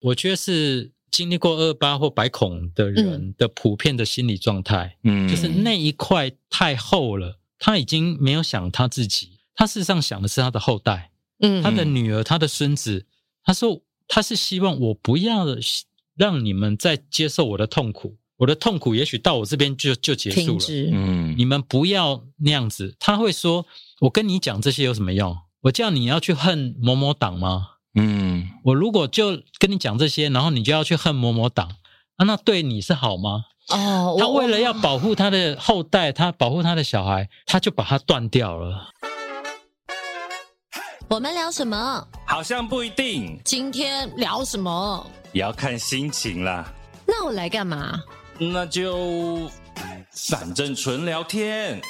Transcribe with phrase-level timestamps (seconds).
[0.00, 13.06] 我觉得是经历过二八或白孔的人的普遍的心理状态，嗯，就是那一块太厚了，他已经没有想他自己，他事实上想的是他的后代，嗯，他的女儿，他的孙子，
[13.42, 15.46] 他说他是希望我不要
[16.16, 22.94] 让你们再接受我的痛苦，我的痛苦也许到我这边就就结束了，嗯，你们不要那样子。
[23.00, 23.66] 他会说，
[24.00, 25.36] 我跟你讲这些有什么用？
[25.62, 27.77] 我叫你要去恨某某党吗？
[27.94, 31.68] 嗯，我如果就跟你讲这些，然后你就要去恨某某党，
[32.16, 33.44] 啊，那对你是好吗？
[33.68, 38.90] 哦，他为了要保护他的后代，他保护他的小孩，他就把它断掉了。
[41.08, 42.06] 我们聊什么？
[42.26, 43.40] 好像不一定。
[43.44, 45.06] 今天聊什么？
[45.32, 46.72] 也要看心情啦。
[47.06, 48.02] 那我来干嘛？
[48.38, 49.50] 那就
[50.30, 51.80] 反正纯聊天。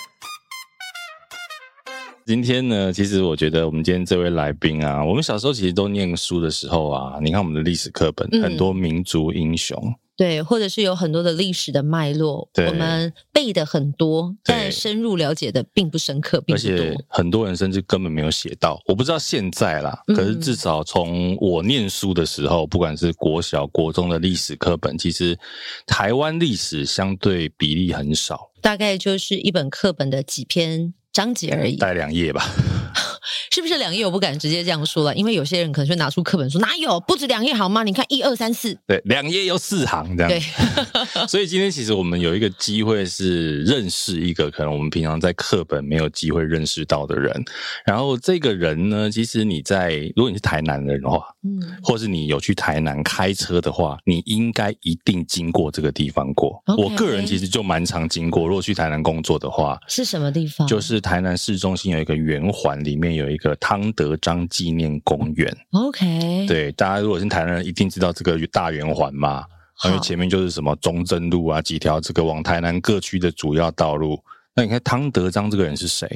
[2.28, 9.74] 今天呢，其实我觉得我们今天这位来宾啊，我们小时候其实都念书的时候啊，你看我们的历史课本，嗯、很多民族英雄，
[10.14, 16.70] 对，或者是有很多的历史的脉络，我们背的很多，但深入了解的并不深刻，并不多。
[16.70, 25.34] 而且很多人甚至根本没有写到，我不知道现在啦，可是至少从我念书的时候，嗯、不管是国小、国中的历史课本，其实
[25.86, 30.92] 台湾历史相对比例很少，大概就是一本课本的几篇。
[31.12, 32.44] 章节而已，带两页吧。
[33.50, 34.04] 是不是两页？
[34.04, 37.82] 我不敢直接这样说了，因为有些人可能会拿出课本说哪有不止两页好吗？
[37.82, 40.30] 你看一二三四，对，两页有四行这样。
[40.30, 40.40] 对，
[41.28, 47.44] 所以今天其实我们有一个机会是认识一个可能我们平常在课本没有机会认识到的人。
[47.84, 56.62] 然后这个人呢，其实你在如果你是台南人的话，嗯，或是你有去台南开车的话，你应该一定经过这个地方过。
[56.66, 60.66] Okay 我个人其实就蛮常经过，如果去台南工作的话，是什么地方？
[60.66, 63.54] 就是台南市中心有一个圆环，里面有一个。
[63.60, 69.44] 汤德章纪念公园，OK，对，大家如果是台南人，一定知道这个大圆环嘛，
[69.84, 74.18] 因为前面就是什么中正路啊，几条这个往台南各区的主要道路。
[74.54, 76.08] 那你看汤德章这个人是谁？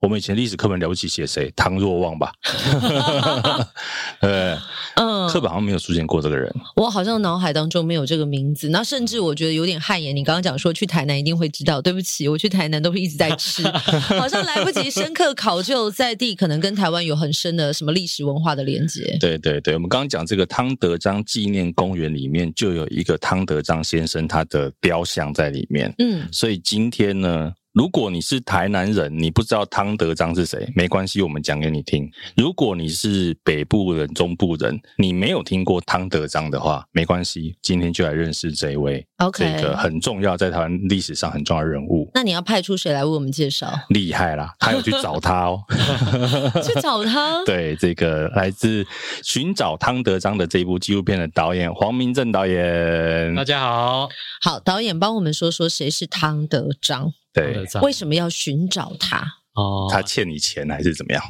[0.00, 1.52] 我们以前历史课本了不起写谁？
[1.54, 2.32] 唐若望吧？
[4.18, 4.56] 对，
[4.96, 6.50] 嗯，课本好像没有出现过这个人。
[6.74, 8.70] 我好像脑海当中没有这个名字。
[8.70, 10.16] 那甚至我觉得有点汗颜。
[10.16, 13.62] 你刚刚讲说去台南一定会知道，对不起，我去台南都是一直在吃，
[14.18, 19.18] 好像来不及深刻考究在地，可能跟台湾有很深的什么历史文化的连接。
[19.20, 25.94] 对对对，我们刚刚讲这个汤德章纪念公园里面就有一个汤德章先生他的雕像在里面。
[25.98, 27.52] 嗯，所以今天呢。
[27.72, 32.10] 如果你是台南人，你不知道汤德章是谁，没关系，我们讲给你听。
[32.36, 39.60] 如果你是北部人、中部人，你没有听过汤德章的话，没关系，今天就来认识这一位，Okay.
[39.60, 42.10] 这个很重要，在台湾历史上很重要的人物。
[42.12, 43.72] 那你要派出谁来为我们介绍？
[43.90, 45.62] 厉害啦，还有去找他哦，
[46.66, 47.40] 去找他。
[47.46, 48.82] 对，这个来自
[49.22, 54.08] 《寻找汤德章》的这部纪录片的导演黄明正导演，大家好，
[54.42, 57.12] 好，导演帮我们说说谁是汤德章。
[57.32, 59.24] 对，为什么要寻找他？
[59.54, 61.22] 哦，他欠你钱还是怎么样？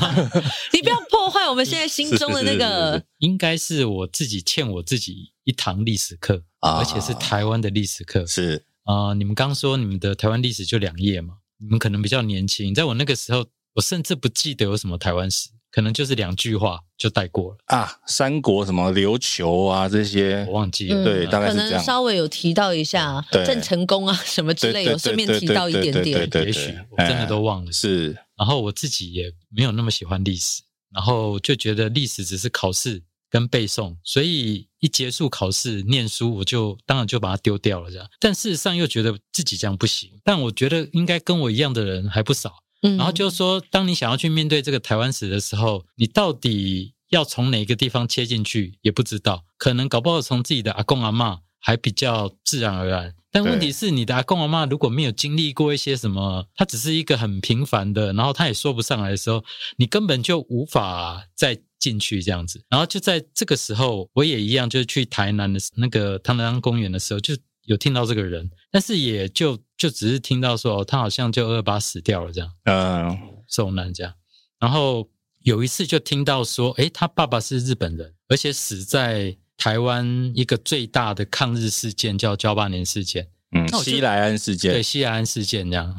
[0.72, 3.02] 你不要破坏我们现在心中的那个。
[3.18, 8.26] 应该是我自己欠我自己一堂历史课，哦、而且是台湾的历史课。
[8.26, 11.38] 是啊、呃，你们刚说你们的台湾历史就两页嘛？
[11.58, 15.48] 你们可能比较年轻，在我那个时候，我甚至不记得有什么台湾史。
[15.74, 21.70] 可能就是两句话就带过了啊，三国什么琉球啊这些我忘记了，嗯、对，大概是这样。
[21.70, 27.72] 可能稍微有提到一下郑成功啊什么之类，有顺便提到一点点，也许我真的都忘了。
[27.72, 30.62] 是，然后我自己也没有那么喜欢历史，
[30.94, 38.06] 然后就觉得历史只是考试跟背诵，所以一结束考试念书，我就当然就把它丢掉了这样。
[38.20, 42.62] 但事实上又觉得自己这样不行，但我觉得应该跟我一样的人还不少。
[42.96, 53.14] 然后就是说，当你想要去面对这个台湾史的时候，你到底要从哪个地方切进去也不知道，可能搞不好从自己的阿公阿妈还比较自然而然。
[53.30, 59.44] 但问题是，你的阿公阿妈如果没有经历过一些什么，他只是一个很平凡的，然后他也说不上来的时候，
[59.76, 62.62] 你根本就无法再进去这样子。
[62.68, 67.34] 然后就在这个时候，我也一样，就是去台南的那个汤德章公园的时候，就
[67.64, 69.58] 有听到这个人，但是也就。
[69.76, 73.18] 就只是听到说，他好像就二二八死掉了这样，嗯，
[73.48, 74.14] 受难这样。
[74.58, 85.94] 然后有一次就听到说，诶，他爸爸是日本人，而且死在台湾一个最大的抗日事件，叫交八年事件，嗯，西来安事件，对，西来安事件这样，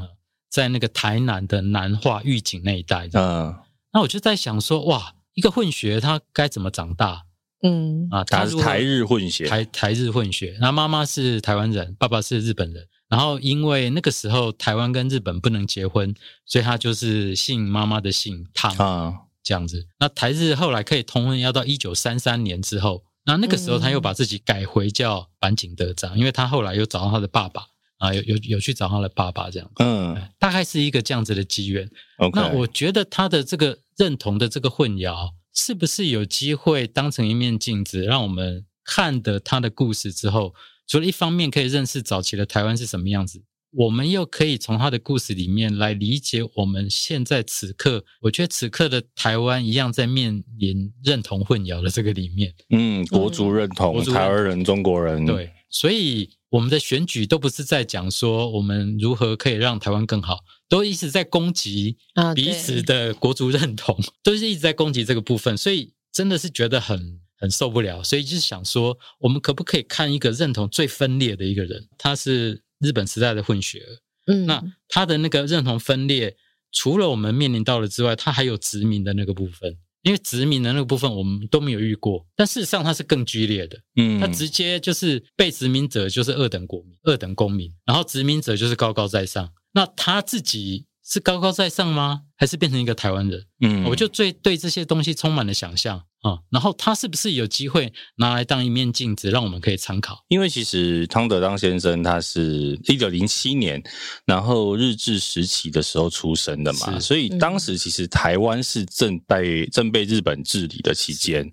[0.50, 3.53] 在那个台南的南化玉井那一带，嗯，
[3.91, 7.25] 那我就在想说，哇，一个混血他该怎么长大？
[7.65, 12.88] 嗯，啊，他是台日混血，台台日混血，然后妈妈是台湾人，爸爸是日本人。
[13.07, 16.13] 然后，因为那个时候台湾跟日本不能结婚，
[16.45, 19.13] 所以他就是姓妈妈的姓汤啊，
[19.44, 19.88] 这样子。
[20.00, 27.63] 那台日后来可以通婚，要到一九三三年之后那那个时候他又把自己改回叫坂井德章，因为他后来又找到他的爸爸
[28.00, 31.89] 啊，有有有去找他的爸爸这样，嗯，大概是一个这样子的机缘。
[32.33, 40.53] 那我觉得他的这个认同的这个混淆，是不是有机会当成一面镜子，让我们看的他的故事之后，
[40.85, 43.41] 除了一方面可以认识早期的台湾是什么样子，
[43.71, 52.53] 我们又可以从他的故事里面来理解我们现在此刻，我觉得此刻的台湾一样在面临认同混淆的这个里面。
[52.69, 55.25] 嗯，国族认同，嗯、台湾人、中国人。
[55.25, 61.97] 对，所以我们的选举都不是在讲说我们如何可以让台湾更好，都一直在攻击
[62.33, 68.01] 彼此的国族认同，啊、 都是一直在攻击这个部分，所以真的是觉得很很受不了。
[68.01, 71.87] 所以就是想说，我们可不可以看一个认同最分裂的一个人？
[71.97, 72.63] 他是。
[72.79, 73.89] 日本时代的混血儿，
[74.33, 76.35] 嗯，那他的那个认同分裂，
[76.73, 90.85] 除了我们面临到了之外，他还有殖民的那个部分，因为殖民的那个部分我们都没有遇过，但事实上它是更剧烈的，嗯，它直接就是被殖民者就是二等国民、二等公民，然后殖民者就是高高在上，那他自己。
[91.07, 92.21] 是高高在上吗？
[92.35, 93.45] 还是变成一个台湾人？
[93.61, 96.39] 嗯，我就最对这些东西充满了想象啊。
[96.50, 100.24] 然后他是不是有机会拿来当一面镜子，让我们可以参考？
[100.27, 103.81] 因为其实汤德当先生他是一九零七年，
[104.25, 111.50] 然后日治时期的时候出生的嘛，所以当时其实台湾是正被正被日本治理的期间。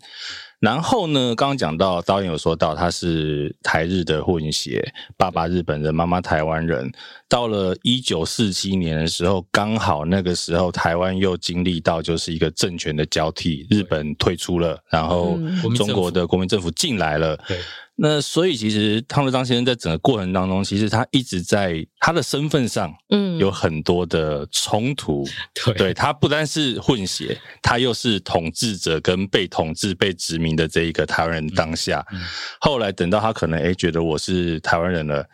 [0.63, 4.81] 然后呢，刚刚讲到导演有说到他是台日的混血，
[5.17, 6.89] 爸爸日本人，妈妈台湾人。
[7.29, 15.37] 到了一九四七年的时候，刚好那个时候台湾又经历到就是一个政权的交替，日本退出了，然后
[15.75, 17.37] 中国的国民政府进来了。
[18.03, 18.11] 对。
[18.11, 25.25] 那所以其实汤德章先生在整个过程当中，其实他一直在他的身份上，嗯，有很多的冲突。
[25.65, 31.49] 对，对他不单是混血，他又是统治者跟被统治、被殖民的这一个台湾人。
[31.55, 32.03] 当下，
[32.61, 35.25] 后来等到他可能诶觉得我是台湾人了。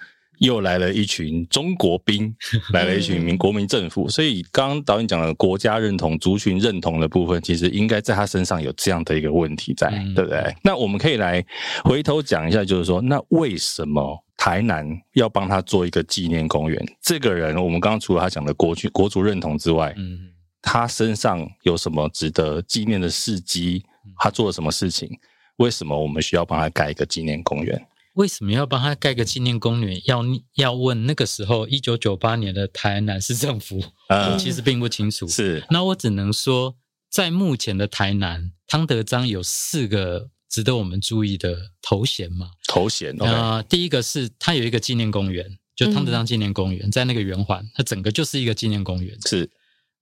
[0.41, 2.35] 又来了一群中国兵，
[2.73, 10.55] 来了一群民国民政府，所以刚刚导演讲的国家认同、族群认同的部分，其实应该在他身上有这样的一个问题在，对不对？
[10.63, 11.45] 那我们可以来
[11.85, 16.81] 回头讲一下，就是说，那为什么台南要帮他做一个纪念公园？
[17.03, 20.19] 这个人，我们刚刚除了他讲的国群、国族认同之外，嗯，
[20.63, 23.85] 他身上有什么值得纪念的事迹？
[24.19, 25.11] 他做了什么事情？
[25.57, 27.87] 为什么我们需要帮他盖一个纪念公园？
[28.19, 30.03] 为什么要帮他盖个纪念公园？
[30.07, 30.25] 要
[30.55, 35.29] 要问那个时候一九九八年的台南市政府，我 其实并不清楚。
[35.29, 36.77] 是，那我只能说，
[37.09, 42.51] 在目前的台南，汤德章有四个值得我们注意的头衔嘛？
[42.67, 49.17] 头衔啊，第一个是他有一个纪念公园，就汤德章纪念公园，在那个圆环，它整个就是一个纪念公园。
[49.27, 49.49] 是，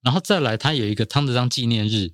[0.01, 2.13] 然后再来，他有一个汤德章纪念日，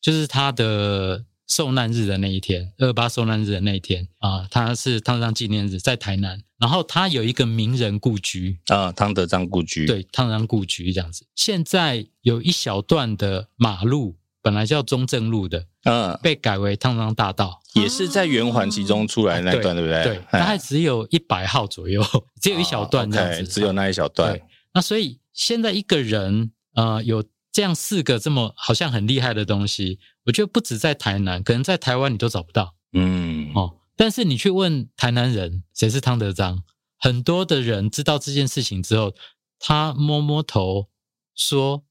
[0.00, 1.26] 就是他的。
[1.46, 6.42] 受难日的那一天，二八受难日的那一天啊，他是汤德章纪念日，在台南。
[6.58, 11.26] 然后他有一个名人故居啊，汤德章故居，对，汤德章故居这样子。
[11.34, 20.04] 现在有一小段的马路，本来叫中正路的，嗯，被改为汤德章大道，也是在圆环其中出来那段，对不对？
[20.04, 22.00] 对，大概只有一百号左右，
[22.40, 24.40] 只有一小段这样子，只有那一小段。
[24.72, 30.00] 那所以现在一个人啊，有这样四个这么好像很厉害的东西。
[30.24, 32.74] 我觉得不止在台南，可能在台湾你都找不到。
[32.92, 36.62] 嗯，哦，但是你去问台南人谁是汤德章，
[36.98, 39.14] 很多的人知道这件事情之后，
[39.58, 40.88] 他摸摸头
[41.34, 41.84] 说：“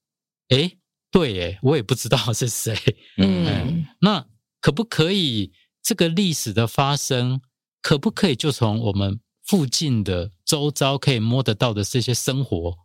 [0.50, 0.77] 诶，
[1.12, 2.75] 对，诶，我也不知道是谁。”
[3.18, 4.25] 嗯，嗯， 那
[4.60, 5.51] 可不可以
[5.82, 7.41] 这个历史的发生，
[7.82, 12.77] 可不可以就从我们附近的周遭可以摸得到的这些生活，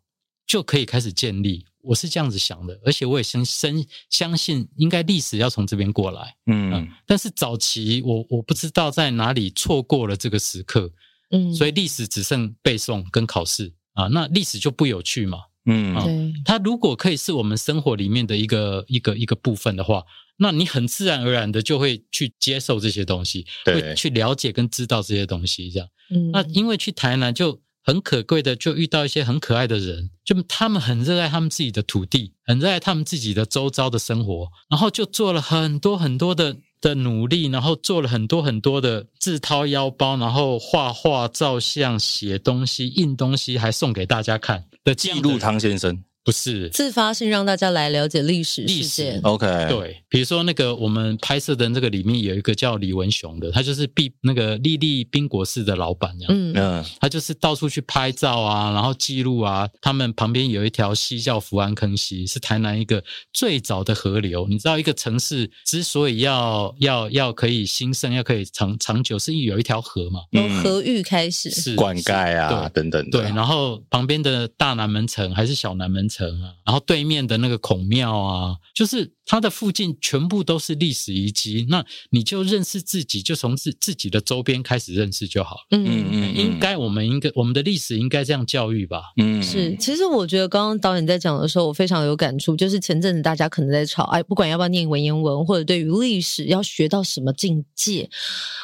[0.46, 1.66] 就可以开始建立？
[1.82, 6.34] 我是这样子想的，而且我也深深相信，应该历史要从这边过来。
[6.46, 10.90] 嗯，嗯，但是早期我我不知道在哪里错过了这个时刻，
[11.30, 15.38] 嗯，所以历史只剩背诵跟考试啊，那历史就不有趣嘛。
[15.66, 20.02] 嗯，对，它如果可以是我们生活里面的一个一个一个部分的话，
[20.38, 25.88] 那你很自然而然的就会去接受这些东西，对会去了解跟知道这些东西，这样。
[26.10, 27.60] 嗯，那因为去台南就。
[27.86, 45.38] 很可贵的，就遇到一些很可爱的人，就他们很热爱他们自己的土地，很热爱他们自己的周遭的生活，然后就做了很多很多的的努力，然后做了很多很多的自掏腰包，然后画画、照相、写东西、印东西，还送给大家看的记录。
[45.38, 46.68] 汤先生，不是。
[46.70, 49.20] 自发性让大家来了解历史事件。
[49.22, 56.52] OK，对，比如说那个我们拍摄的那个里面有一个叫李文雄的，他就是毕那个丽丽宾果室的老板，这样，嗯。
[56.56, 59.68] 嗯，他就是到处去拍照啊，然后记录啊。
[59.80, 64.48] 他们旁边有一条溪叫福安坑溪，是台南一个最早的河流。
[64.48, 71.50] 你知道一个城市之所以要要要可以兴盛，要可以长长久，是因为有一条河嘛，从河域开始。
[71.50, 79.12] 是灌溉啊等等对，然后旁边的大南门城还是小南门城啊，然后对面的那个孔庙啊，就是。
[79.28, 85.60] 它的附近全部都是历史遗迹，那你就认识自己，就从自自己的周边开始认识就好了。
[85.72, 89.02] 嗯嗯嗯，应该我们应该我们的历史应该这样教育吧？
[89.16, 89.74] 嗯，是。
[89.80, 92.54] 其实我觉得刚刚导演在讲的时候，我非常有感触。
[92.54, 98.08] 就是前阵子大家可能在吵，哎，不管要不要念文言文，或者对于历史要学到什么境界，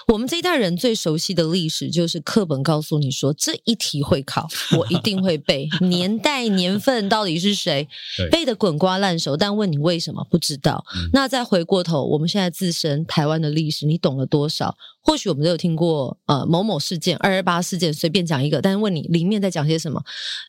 [0.06, 4.46] 我们这一代人最熟悉的历史就是课本告诉你说这一题会考，
[4.78, 7.88] 我一定会背， 年代年份到底是谁，
[8.30, 9.36] 背得滚瓜烂熟。
[9.36, 10.52] 但问你为什么不知？
[10.52, 10.84] 知道，
[11.14, 14.76] 那再回过头，我们现在自身台湾的历史，你懂了多少？
[15.00, 19.98] 或许我们都有听过，呃，某某事件、二二八事件，随便讲一个，但是问你里面在讲些什么？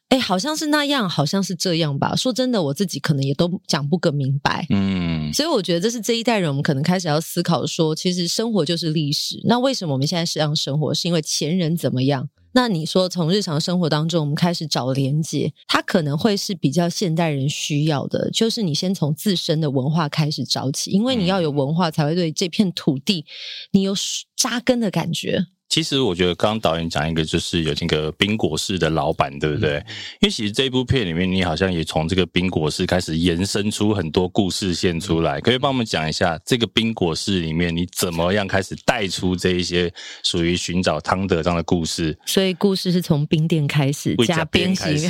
[0.10, 2.14] 哎，好像是那样，好像是这样吧？
[2.18, 4.66] 说真的，我自己可能也都讲不个明白。
[4.72, 9.40] 嗯，所以我觉得这是这一代人，我们可能开始要思考说，其实生活就是历史。
[9.46, 10.94] 那为什么我们现在是这样生活？
[10.94, 12.28] 是因为前人怎么样？
[12.54, 23.26] 那你说，从日常生活当中，我们开始找连接，它可能会是比较现代人需要的，就是你先从自身的文化开始找起，因为你要有文化，才会对这片土地
[23.72, 23.94] 你有
[24.36, 25.48] 扎根的感觉。
[25.74, 29.78] 其实我觉得，刚刚导演讲一个，就是有这个冰果室的老板，对不对？
[29.78, 29.86] 嗯、
[30.22, 39.92] 因为其实这部片里面，你好像也从这个冰果室开始延伸出很多故事线出来，可以帮我们讲一下这个冰果室里面你怎么样开始带出这一些
[40.24, 42.16] 属于寻找汤德章的故事？
[42.28, 45.10] 所以故事是从冰店开始，加冰开始。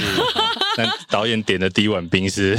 [0.77, 2.57] 那导演点的第一碗冰是？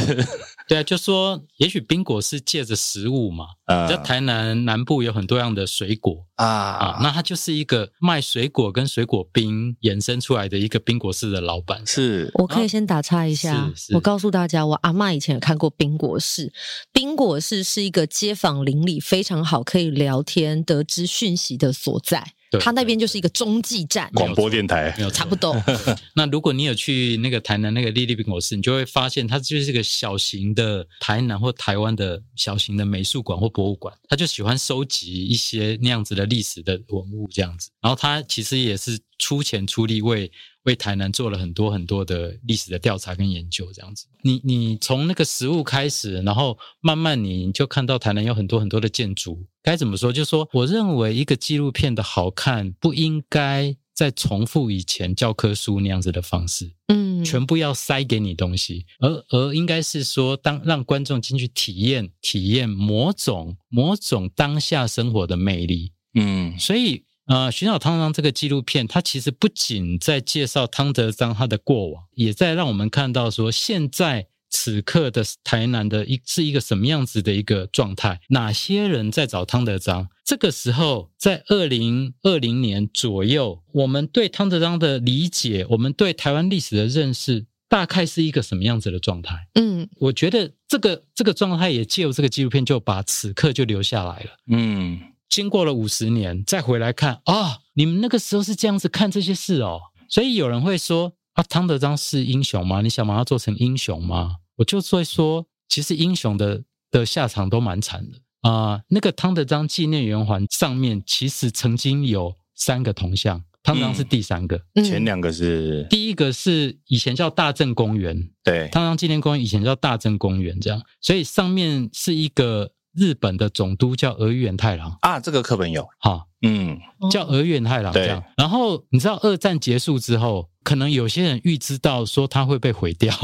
[0.66, 3.47] 对啊，就说也许冰果是借着食物嘛，
[3.88, 11.87] 在、嗯、台南南部有很多样的水果啊啊，那他就是一个卖水果跟水果冰延伸出来的一个冰果室的老板。
[11.87, 16.52] 是，我可以先打岔一下，我告诉大家，我阿嬷以前有看过冰果室，
[16.92, 22.33] 冰果室是一个街坊邻里非常好可以聊天、得知讯息的所在。
[22.58, 25.54] 他那边就是一个中继站，广播电台没有差不多。
[26.14, 33.94] 那如果你有去那个台南那个丽丽宾果室，你就会发现它就是一个小型的台南或台湾的小型的美术馆或博物馆。
[34.08, 37.70] 他就喜欢收集一些那样子的历史的文物这样子。
[37.80, 40.30] 然后他其实也是出钱出力为
[40.64, 44.06] 为台南做了很多很多的历史的调查跟研究这样子。
[44.23, 49.47] 你你从那个食物开始，然后慢慢你就看到台南有很多很多的建筑。
[49.62, 50.12] 该怎么说？
[50.12, 74.26] 就是说，我认为一个纪录片的好看，不应该再重复以前教科书那样子的方式，嗯，全部要塞给你东西，而而应该是说，当让观众进去体验体验某种某种当下生活的魅力，嗯，所以呃，寻找汤德章这个纪录片，它其实不仅在介绍汤德章他的过往，也在让我们看到说现在。
[74.57, 78.21] 此刻的台南的一是一个什么样子的一个状态？
[78.28, 80.09] 哪些人在找汤德章？
[80.25, 89.49] 这个时候，在二零二零年左右，我们对汤德章的理解，我们对台湾历史的认识，大概是一个什么样子的状态？
[89.54, 94.31] 嗯，我觉得这个这个状态也借由这个纪录片，就把此刻就留下来了。
[94.47, 99.81] 嗯，经过了五十年，再回来看啊、哦，你们那个时候是这样子看这些事哦。
[100.09, 102.81] 所以有人会说啊，汤德章是英雄吗？
[102.83, 104.37] 你想把他做成英雄吗？
[104.57, 108.83] 我就会说，其实英雄的的下场都蛮惨的啊、呃。
[108.88, 124.96] 那个汤德章纪念圆环上面，其实曾经有三个铜像，汤德章是第三个，嗯、前两个是第一个是以前叫大正公园，对，汤德章纪念公园以前叫大正公园，这样，所以上面是一个日本的总督叫儿玉源太郎。
[125.00, 126.78] 啊，这个课本有，哈，嗯，
[127.10, 128.20] 叫儿玉源太郎这样。
[128.20, 130.48] 对然后你知道二战结束之后。
[130.64, 133.14] 可能有些人预知到说它会被毁掉，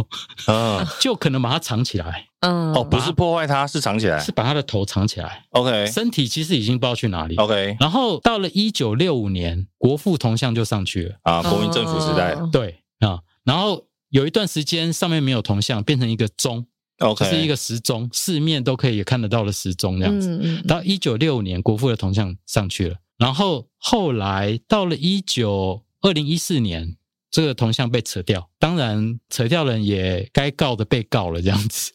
[0.46, 16.66] 嗯， 就可能把它藏起来，嗯，哦，不是破坏它，是藏起来，是把它的头藏起来，OK，身体其实已经不知道去哪里，OK，然后到了一九六五年，国父铜像就上去了，啊，国民政府时代，对啊，然后有一段时间上面没有铜像，变成一个钟
[17.00, 26.97] ，OK，是一个时钟，四面都可以看得到的时钟这样子，嗯，到一九六五年，国父的铜像上去了，然后后来到了一九二零一四年。
[27.33, 31.92] 这个铜像被扯掉，当然扯掉人也该告的被告了，这样子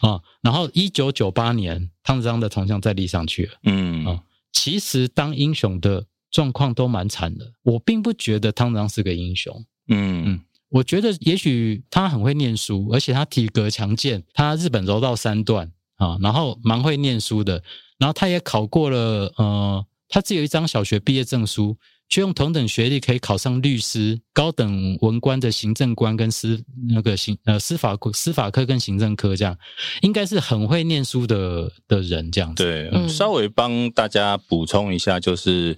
[0.00, 0.18] 啊。
[0.40, 3.52] 然后一九九八年，汤子章的铜像再立上去了。
[3.64, 7.52] 嗯啊，其实当英雄的状况都蛮惨的。
[7.64, 9.62] 我并不觉得汤子章是个英雄。
[9.88, 17.62] 嗯嗯，我觉得也许他很会念书，而且他体格强健，他日本柔道三段啊，然后蛮会念书的，
[17.98, 21.76] 然后他也考过了，呃，他只有一张小学毕业证书。
[22.10, 29.54] 却用同等学历可以考上律师、高等文官的行政官跟司那个行呃司法司法科跟行政科这样，
[30.00, 32.64] 应该是很会念书的的人这样子。
[32.64, 35.76] 对，嗯、稍微帮大家补充一下，就是。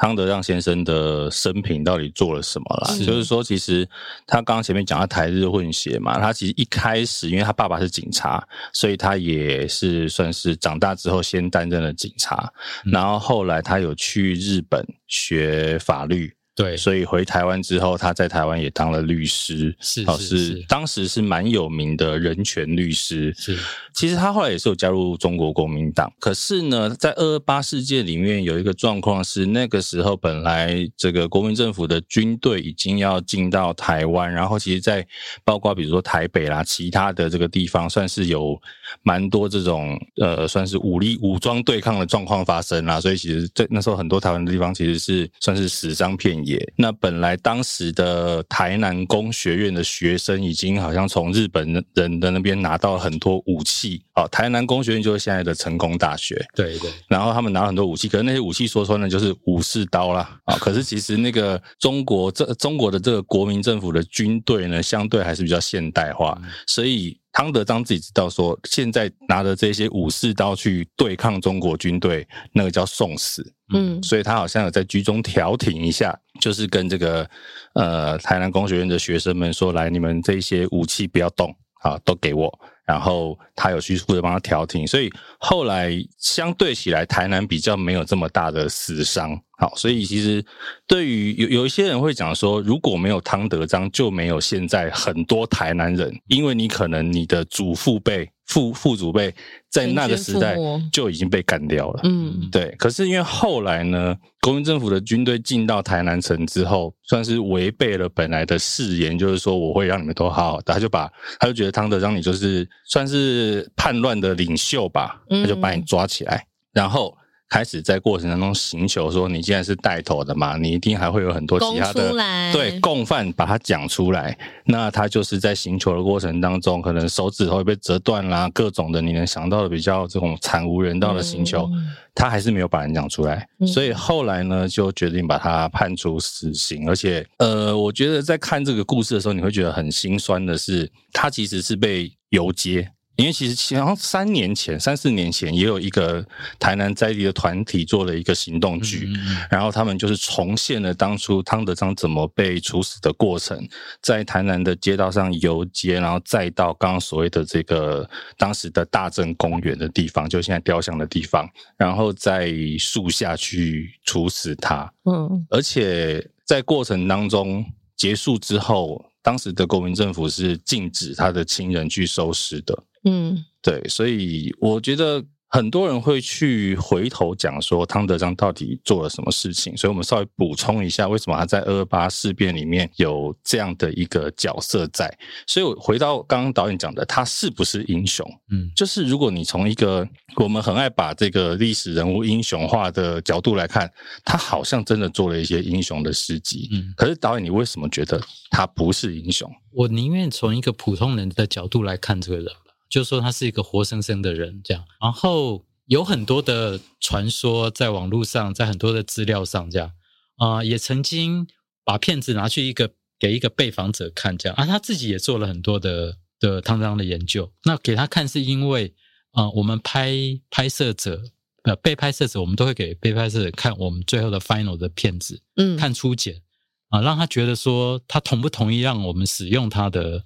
[0.00, 2.94] 汤德让先生的生平到底做了什么啦？
[2.94, 3.86] 是就是说，其实
[4.26, 8.42] 他刚刚前面讲他台日混血嘛，他其实一开始因为他爸爸是警察，
[8.72, 12.50] 所以他也是算是长大之后先担任了警察，
[12.86, 16.34] 嗯、然后后来他有去日本学法律。
[16.60, 23.34] 对，所以回台湾之后，他在台湾也当了律师，是是，是，是当时是蛮有名的人权律师。
[23.38, 23.58] 是，
[23.94, 26.12] 其实他后来也是有加入中国国民党。
[26.20, 35.06] 可是呢，在二二八事件里面有一个状况是，那个时候本来这个国民政府的军队已经要进到台湾，然后其实，在
[35.42, 38.60] 包括比如说台北啦，其他的这个地方，算是有
[39.02, 43.00] 蛮多这种呃，算是武力武装对抗的状况发生啦。
[43.00, 46.49] 所以其实，在那时候很多台湾的地方，其实是算是死伤片野。
[46.76, 56.90] 那本来当时的台南工学院的学生已经好像从日本人的那边拿到了很多武器，哦，台南工学院就是现在的成功大学，对对。
[57.08, 60.40] 然后他们拿了很多武器，可是那些武器说穿了就是武士刀啦。
[60.44, 60.56] 啊。
[60.56, 67.18] 可是其实那个中国这中国的这个国民政府的军队呢，相对还是比较现代化，所以。
[67.32, 73.54] 汤德章自己知道说，现在拿着这些武士刀去对抗中国军队，那个叫送死。
[73.72, 77.28] 嗯，所以他好像有在居中调停一下，就是跟这个
[77.74, 82.52] 呃台南工学院的学生们说：“来，你们这些武器不要动啊，都给我。”
[82.90, 89.40] 然后他有去负责帮他调停，所以后来相对起来，台南比较没有这么大的死伤。
[89.58, 90.44] 好，所以其实
[90.88, 98.28] 对于有有一些人会讲说，如果没有汤德章，就没有现在很多台南人，因为你可能你的祖父辈。
[98.50, 99.32] 父父祖辈
[99.70, 100.56] 在那个时代
[100.92, 102.74] 就已经被干掉了，嗯，对。
[102.80, 110.74] 可是因为后来呢，国民政府的军队进到台南城之后，算是违背了本来的誓言，就是说我会让你们都好好的。
[110.74, 117.16] 他就把他就觉得汤德章你就是算是叛乱的领袖吧，他就把你抓起来，然后。
[117.50, 122.12] 开始在过程当中刑求说，你既然是带头的嘛，你一定还会有很多其他的
[122.52, 124.38] 对共犯把他讲出来。
[124.64, 133.44] 那他就是在刑求的过程当中，可能手指头会被折断啦，各种的你能想到的比较这种惨无人道的刑求，嗯、他还是没有把人讲出来。
[133.58, 136.88] 嗯、所以后来呢，就决定把他判处死刑。
[136.88, 142.92] 而且，呃，我觉得在看这个故事的时候，你会觉得很心酸的是，他其实是被游街。
[143.20, 146.24] 因为其实，好像三年前、三四年前，也有一个
[146.58, 153.62] 台南在地的团体做了一个行动剧，嗯嗯、然后他们就是重现了当初汤德章怎么被处死的过程，
[154.00, 164.90] 在台南的街道上游街，然后再到刚刚所谓的这个当时的大正公园的地方，就现在雕像的地方，然后在树下去处死他。
[165.04, 167.62] 嗯，而且在过程当中
[167.98, 172.82] 结束之后，当时的国民政府是禁止他的亲人去收尸的。
[173.04, 185.12] 嗯，对，所以我觉得很多人会去回头讲说汤德章到底做了什么事情，所以我们稍微补充一下，为什么他在二二八事变里面有这样的一个角色在。
[185.48, 188.24] 所以我回到刚刚导演讲的，他是不是英雄？
[188.52, 193.90] 嗯，就是如果你从一个我们很爱把这个历史人物英雄化的角度来看，
[194.24, 196.68] 他好像真的做了一些英雄的事迹。
[196.70, 199.50] 嗯，可是导演，你为什么觉得他不是英雄？
[199.72, 202.46] 我宁愿从一个普通人的角度来看这个人。
[202.90, 204.84] 就说他是一个活生生的人，这样。
[205.00, 209.92] 然后有很多的传说在网络上，在很多的资料上，这样
[210.36, 211.46] 啊、呃，也曾经
[211.84, 217.50] 把片子拿去一个给一个被访者看，这样啊，他自己也做了很多的的汤德章的研究。
[217.64, 218.92] 那给他看是因为
[219.30, 220.12] 啊、呃，我们拍
[220.50, 221.22] 拍摄者
[221.62, 226.42] 呃被拍摄者，我们都会给被拍摄者看我们最后的 final 的片子，嗯，看初剪
[226.88, 230.24] 啊，让他觉得说他同不同意让我们使用他的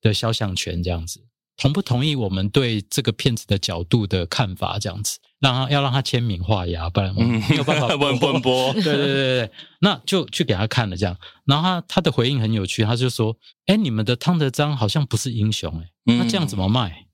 [0.00, 1.25] 的肖像权这样子。
[1.56, 4.78] 同不同意我们对这个片子的角度的看法？
[4.78, 8.72] 这样子，让他要让他签名画押，不然我们没有办法 问问播。
[8.74, 11.16] 对对对对，那就去给他看了这样。
[11.44, 17.06] 然后他他的回应很有趣，他就说：“哎，你们的汤德章好像不是英雄哎，那这样怎么卖？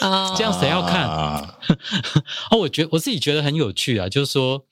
[0.36, 1.08] 这样谁要看？”
[2.50, 4.66] 哦，我觉得我自己觉得很有趣啊，就是说。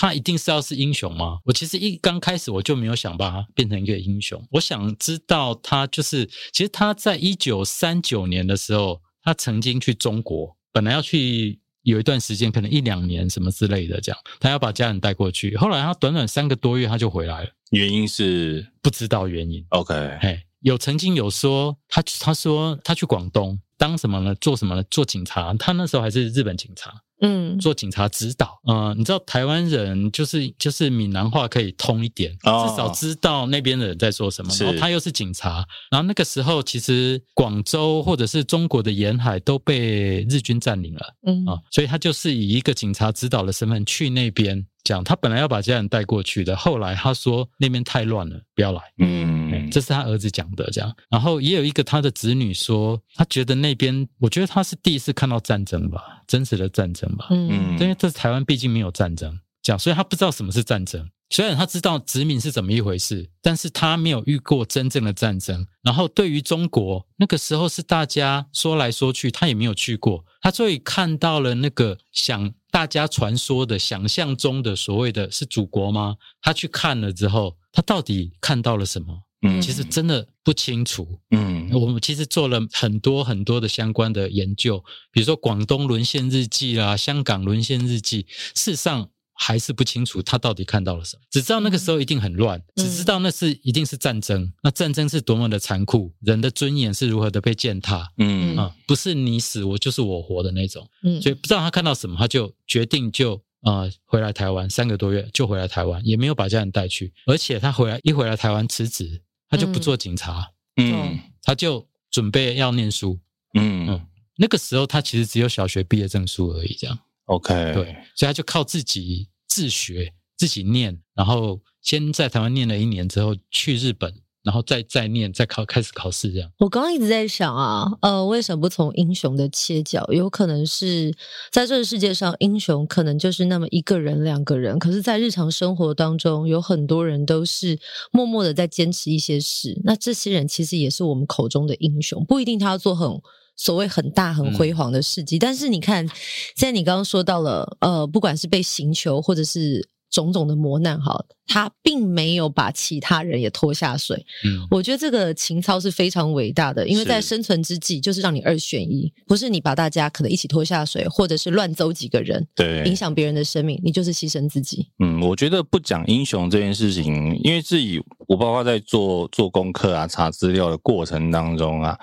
[0.00, 1.40] 他一定是要是英雄吗？
[1.44, 4.42] 我其实一刚开始我就没有想把他变成一个英雄。
[4.50, 15.54] 我想知道他就是，其实他在一九三九年的时候，他曾经去中国，本来要去有一段时间，可能一两年什么之类的，这样他要把家人带过去。
[15.58, 19.62] 后来他短短三个多月他就回来了，原因是不知道原因。
[19.68, 24.34] OK，嘿，有曾经有说他他说他去广东当什么呢？
[24.36, 24.82] 做什么呢？
[24.84, 25.52] 做警察。
[25.58, 26.90] 他那时候还是日本警察。
[27.20, 34.52] 嗯，做警察指导，呃，你知道台湾人就是就是闽南话可以通一点，哦、至少知道那边的人在说什么。
[34.58, 44.66] 然后他又是警察，然后那个时候其实广州或者是中国的沿海都被日军占领了，嗯啊，所以他就是以一个警察指导的身份去那边。
[44.82, 48.80] 讲他本来要把家人带过去的，后来他说那边太乱了，不要来。
[48.98, 50.94] 嗯，这是他儿子讲的，这样。
[51.08, 57.28] 然后也有一个他的子女说，他觉得那边，我觉得他是第一次看到战争吧，真实的战争吧。
[57.30, 61.08] 嗯，因为这台湾毕竟没有战争，讲，所以他不知道什么是战争。
[61.32, 65.64] 虽然他知道殖民是怎么一回事，但是他没有遇过真正的战争。
[65.80, 70.24] 然后对于中国，那个时候是大家说来说去，他也没有去过。
[70.40, 76.16] 他所以看到了那个想大家传说的、想象中的所谓的是祖国吗？
[76.42, 79.22] 他去看了之后，他到底看到了什么？
[79.42, 81.06] 嗯，其实真的不清楚。
[81.30, 89.10] 嗯，我们其实做了很多很多的相关的研究，比如说广东沦陷日记啦、香港沦陷日记，事实上。
[89.42, 98.54] 还是不清楚他到底看到了什么，只知道那个时候一定很乱，嗯、只知道那是一定是战争，嗯、那战争是多么的残酷，人的尊严是如何的被践踏，嗯。
[98.58, 113.18] 啊，不是你死我就是我活的那种，嗯，所以不知道他看到什么，他就决定就啊、呃、回来台湾三个多月就回来台湾，也没有把家人带去，而且他回来一回来台湾辞职，他就不做警察，嗯，他就准备要念书，
[113.54, 113.86] 嗯。
[113.88, 116.98] 嗯，那个时候他其实只有小学毕业证书而已，这样。
[117.24, 117.84] OK，对，
[118.14, 126.50] 所以他就靠自己自学、自己念，然后先在台湾念了一年之后去日本，然后再再念、再考，开始考试这样。
[126.58, 130.04] 我刚刚一直在想啊，呃，为什么不从英雄的切角？
[130.12, 131.14] 有可能是
[131.52, 137.78] 在这个世界上，英雄可能就是那么一个人、两个人，可是，在日常生活当中，有很多人都是
[138.12, 139.80] 默默的在坚持一些事。
[139.84, 143.08] 那这些人其实也是我们口中的英雄，不一定他要做很。
[143.56, 146.08] 所谓很大很辉煌的事迹，嗯、但是你看，
[146.56, 151.22] 现在你刚刚说到了，呃，不管是被刑求或者是种种的磨难，哈。
[151.52, 164.86] 他并没有把其他人也拖下水，嗯，我觉得这个情操是非常伟大的，因为在生存之际，就是让你二选一，不是你把大家可能一起拖下水，或者是乱走几个人，对，影响别人的生命，你就是牺牲自己。
[165.00, 171.98] 嗯，我觉得不讲英雄这件事情，因为自己我包括在做做功课啊、查资料的过程当中啊，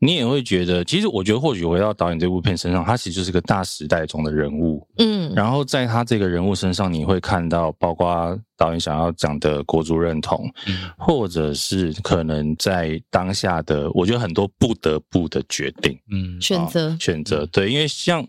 [0.00, 8.36] 你也会觉得，其实我觉得或许回到导演这部片身上，他其实就是个大时代中的人物，嗯，然后在他这个人物身上，你会看到包括。
[8.58, 16.96] 导演想要讲的国足认同，嗯、或者是可能在当下的，我觉得很多不得不的决定，嗯，选择。
[16.98, 18.20] 选择，对，因为像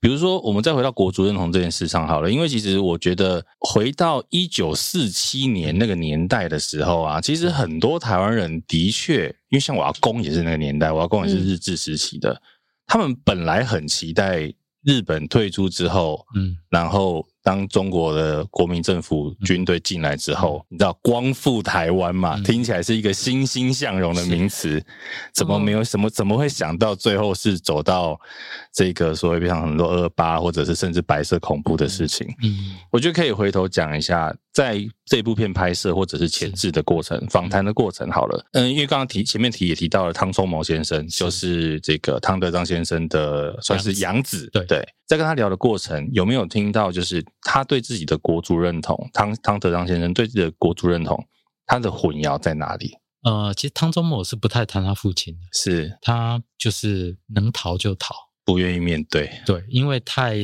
[0.00, 12.40] 比如说，我们再回到国足认同这件事上好了，因为其实我觉得回到一九四七年那个年代的时候啊，其实很多台湾人的确，因为像我阿公也是那个年代，我阿公也是日治时期的，嗯、
[12.88, 14.52] 他们本来很期待
[14.82, 17.24] 日本退出之后，嗯，然后。
[17.42, 22.38] 当中国的国民政府军队进来之后，你知道“光复台湾”嘛？
[22.44, 24.84] 听起来是一个欣欣向荣的名词，
[25.32, 26.10] 怎么没有什么？
[26.10, 28.20] 怎么会想到最后是走到
[28.72, 32.26] 这个所谓像很多二二八，或者是甚至白色恐怖的事情？
[32.42, 38.08] 嗯，我觉得可以回头讲一下，在这部片拍摄或者是前置的过程、访谈的过程。
[38.10, 44.86] 好了，嗯，因为刚刚提前面提也提到了汤聪谋先生，就是这个汤德章先生的算是养子，对对。
[45.06, 48.96] 在跟他聊的过程，有没有听到就是他对自己的国族认同？
[49.12, 51.18] 汤汤德章先生对自己的国族认同，
[51.66, 52.96] 他的混淆在哪里？
[53.24, 59.30] 呃，其实汤聪谋是不太谈他父亲的，是他就是能逃就逃，不愿意面对。
[59.44, 60.36] 对，因为太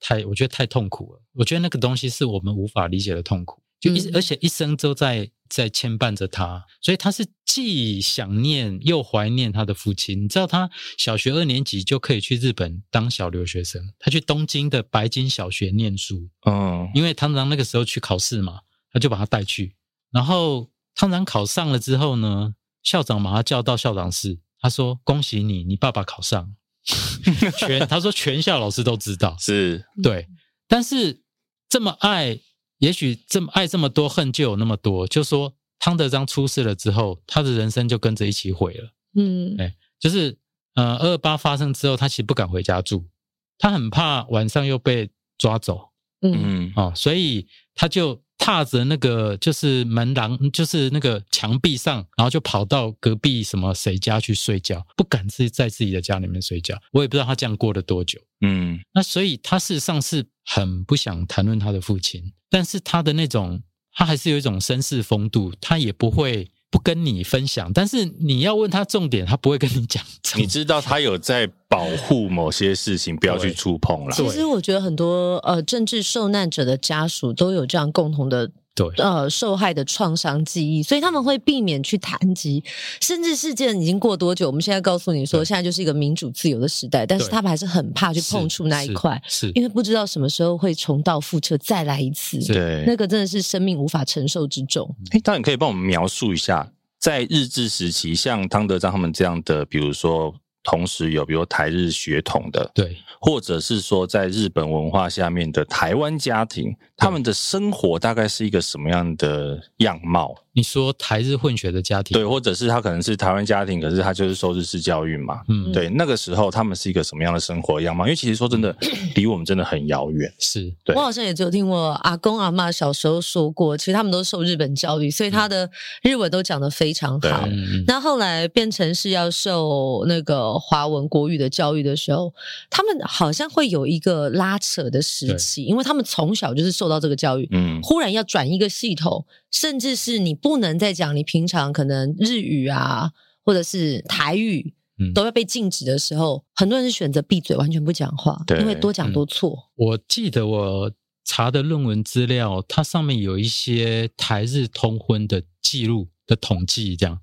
[0.00, 1.22] 太，我觉得太痛苦了。
[1.34, 5.30] 我觉得那个东西是我们无法理解的痛苦，就一、嗯、而且一生都在。
[5.48, 10.24] 在牵绊着他，所以他是既想念又怀念他的父亲。
[10.24, 10.68] 你知道，他
[10.98, 16.28] 小学二年级就可以去日本当小留学生，他去东京的白金小学念书。
[16.46, 19.76] 嗯，因为汤长那个时候去考试嘛，他就把他带去。
[20.10, 26.56] 然后汤长考上了之后呢，校长把他叫到校长室，他说：“恭喜你，你爸爸考上。”
[27.58, 30.28] 全他说全校老师都知道，是对，
[30.66, 31.22] 但是
[31.68, 32.40] 这么爱。
[32.78, 35.08] 也许这么爱这么多，恨就有那么多。
[35.08, 38.92] 就说汤德章出事了之后，他的人生就跟着一起毁了。
[39.14, 40.36] 嗯，哎，就是
[40.74, 43.08] 呃，二二八发生之后，他其实不敢回家住，
[43.56, 45.88] 他很怕晚上又被抓走。
[46.20, 56.80] 嗯，哦，所以他就踏着那个就是门廊，就是那个墙壁上，然后就跑到隔壁什么谁家去睡觉，不敢自己在自己的家里面睡觉。
[56.92, 58.20] 我也不知道他这样过了多久。
[58.40, 62.32] 嗯，那所以他事实上是很不想谈论他的父亲。
[62.48, 70.04] 但是他的那种，他还是有一种绅士风度，他也不会不跟你分享，但是你要问他重点，他不会跟你讲。
[70.36, 74.12] 你知道他有在保护某些事情，不要去触碰了。
[74.12, 78.50] 其实我觉得很多呃政治受难者的家属都有这样共同的。
[78.76, 82.62] 对，呃，受害的创伤记忆，所以他们会避免去谈及，
[83.00, 89.52] 甚至事件已经过多久，我们现在告诉你说，现在就是一个民主自由的时代，但是他们还是很怕去碰触那一块，是，是。
[89.54, 94.94] 因为不知道什么时候会重蹈覆辙，再来一次，对，那个真的是生命无法承受之重。
[95.12, 100.34] 哎，当然可以帮我们描述一下，在日治时期，像汤德章他们这样的，比如说。
[100.66, 110.34] 同时有，比如台日血统的，对，或者是说在日本文化下面的台湾家庭，他们的生活大概是一个什么样的样貌？
[110.52, 118.06] 你说台日混血的家庭，对，或者是他可能是台湾家庭，可是他就是受日式教育嘛，嗯，对，那个时候他们是一个什么样的生活样貌？
[118.06, 118.74] 因为其实说真的，
[119.14, 120.32] 离我们真的很遥远。
[120.38, 125.70] 是，对，我好像也只有听我阿公阿妈小时候说过，其实他们都受日本教育，所以他的
[126.02, 127.46] 日文都讲得非常好。
[127.86, 132.32] 那后来变成是要受那个华文国语的教育的时候，
[132.70, 140.36] 他们好像会有一个拉扯的时期，因为他们从小就是受到这个教育，嗯，忽然要转一个系统，甚至是你。
[140.46, 143.10] 不能再讲你平常可能日语啊，
[143.42, 144.74] 或者是台语，
[145.12, 149.70] 都要被禁止的时候，嗯、很多人是选择闭嘴，完全不讲话，因为多讲多错。
[149.74, 150.92] 我记得我
[151.24, 157.18] 查的论文资料，它上面有一些台日通婚的记录的统计，这样。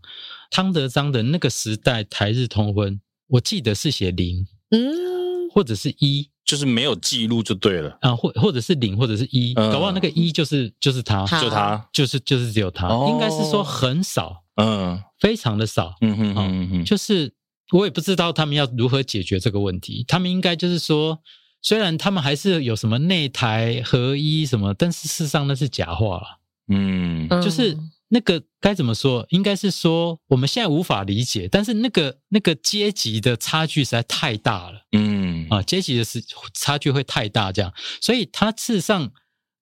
[0.51, 6.29] 汤德章的那个时代台日通婚，我记得是写零，嗯，或者是一。
[6.45, 17.33] 就是没有记录就对了啊，或或者是零，或者是一，嗯、搞不好那个一就是就是他，就他，就是就是只有他，哦、应该是说很少，嗯，非常的少，嗯哼嗯哼，就是
[17.71, 21.17] 我也不知道他们要如何解决这个问题，他们应该就是说，
[21.61, 26.23] 虽然他们还是有什么内台合一什么，但是事实上那是假话了，
[26.67, 27.77] 嗯，就是。
[28.13, 29.25] 那个该怎么说？
[29.29, 35.47] 应该是说我们现在无法理解，但是那个那个阶级的差距实在太大了，嗯。
[35.49, 36.23] 啊，阶级的是
[36.53, 39.11] 差距会太大，这样，所以他事实上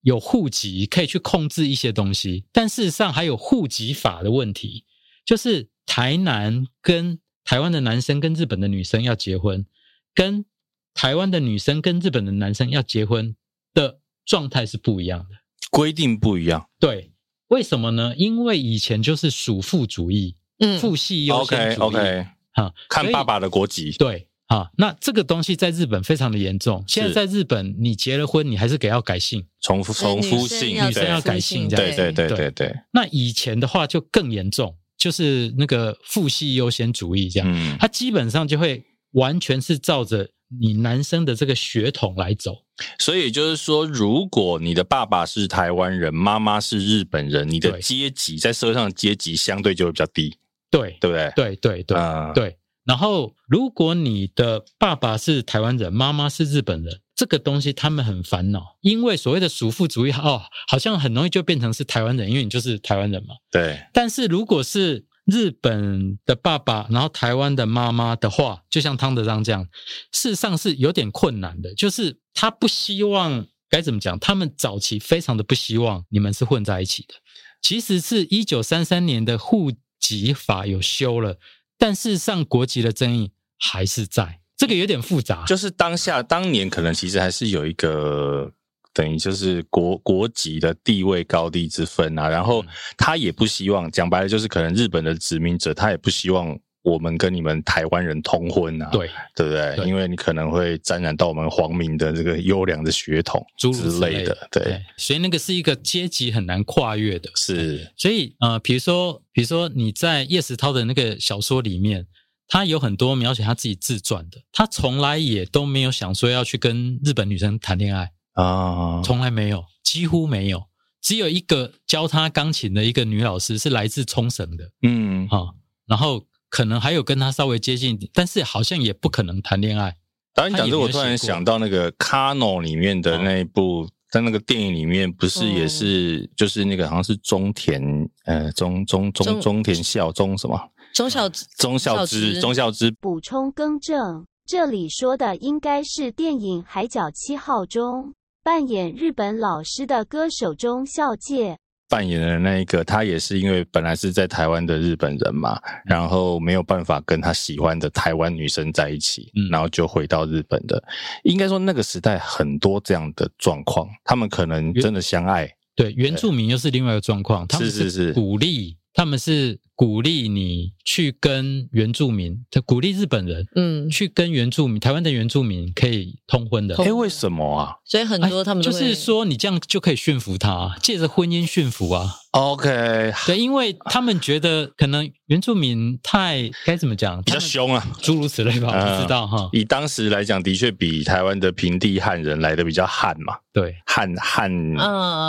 [0.02, 4.86] 有户籍可以去控制一些东西，但事实上还有户籍法的问题，
[5.26, 9.66] 就是台南跟台湾的男生跟日本的女生要结婚，
[10.14, 10.46] 跟
[10.94, 13.36] 台湾的女生跟日本的男生要结婚
[13.74, 15.36] 的状态是不一样的，
[15.72, 17.11] 规定不一样，对。
[17.52, 18.14] 为什么呢？
[18.16, 26.82] 因为以前就是属父主义，嗯，父系优先主义，OK，OK，哈，看爸爸的国籍，对，哈，那这个东西在日本非常的严重。
[26.88, 32.12] 现在在日本，你结了婚，你还是给要改姓，重重复姓，女生要改姓，这样，对。
[32.14, 32.74] 对对对对。
[32.94, 40.30] 那以前的话就更严重，就是那个父系优先主义，这样，它基本上就会完全是照着。
[40.60, 42.64] 你男生的这个血统来走，
[43.00, 50.38] 所以就是说，如果你的爸爸是台湾人，妈妈是日本人，你的阶级在社会上的阶级相对就会比较低，
[50.70, 51.32] 对对不对？
[51.36, 52.58] 对对对、嗯、对。
[52.84, 63.36] 然后，如果你的爸爸是台湾人，妈妈是日本人，这个东西他们很烦恼，因为所谓的属父主义，哦，好像很容易就变成是台湾人，因为你就是台湾人嘛。
[63.52, 63.80] 对。
[63.94, 69.68] 但是如果是日本的爸爸，然后台湾的妈妈的话，就像汤德章这样，
[70.12, 71.74] 事实上是有点困难的。
[71.76, 77.16] 就是他不希望该怎么讲，他们早期非常的不希望你们是混在一起的。
[77.62, 81.38] 其实是一九三三年的户籍法有修了，
[81.78, 85.46] 但事实上国籍的争议还是在，这个有点复杂。
[85.46, 88.54] 就是当下当年可能其实还是有一个。
[88.94, 92.64] 等于就是国国籍的地位高低之分啊，然后
[92.98, 99.76] 他也不希望，讲白了就是可能日本的殖民者他也不希望我们跟你们台湾人通婚啊，对对不对？
[99.76, 104.82] 对，因为你可能会沾染到我们皇民的这个优良的血统之类的，对，对。
[104.98, 107.92] 所以那个是一个阶级很难跨越的，是。
[107.96, 112.08] 所以呃，比如说比如说你在叶石涛的那个小说里面，
[112.48, 118.12] 他有很多描写他自己自传的，他从来也都没有想说要去跟日本女生谈恋爱。
[118.34, 120.64] 啊，从来没有，几乎没有，
[121.02, 125.54] 只有一个教他钢琴的一个女老师是来自冲绳的，嗯，哈，
[125.86, 129.98] 然后可能还有跟他稍微接近一点，但是好像也不可能谈恋爱。
[130.34, 137.82] 当然讲这，我突然想到那个《卡诺》里面的那一部，在那个电影里面，不是也是就是那个好像是中田，
[138.24, 140.58] 呃，中中中中田孝中什么？
[140.94, 142.92] 中孝之，中孝之，中孝之。
[142.92, 148.14] 补充更正，这里说的应该是电影《海角七号》中。
[148.44, 151.58] 扮演日本老师的歌手中孝介。
[151.88, 160.82] 扮演的那一个，他也是因为本来是在台湾的日本人嘛，然后没有办法跟他喜欢的台湾女生在一起，嗯，然后就回到日本的。
[161.24, 165.48] 应该说那个时代很多这样的状况，他们可能真的相爱。
[165.76, 168.12] 对，原住民又是另外一个状况，他们是。
[168.14, 176.76] 鼓励他们是鼓励你去跟原住民，他鼓励日本人，嗯，去跟原住民，台湾的原住民可以通婚的。
[176.76, 177.76] 哎，为什么啊？
[177.86, 182.18] 所以很多他们就是说，你这样就可以驯服他，借着婚姻驯服啊。
[182.32, 189.50] OK，对，因为他们觉得可能原住民太该怎么讲，比较凶啊，诸如此类吧，我不知道哈。
[189.52, 193.38] 以当时来讲，的确比台湾的平地汉人来的比较汉嘛。
[193.52, 194.52] 对，汉汉，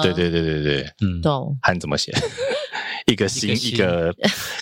[0.02, 1.56] 对对对对对，嗯，懂。
[1.62, 2.12] 汉怎么写？
[3.06, 4.14] 一个心，一个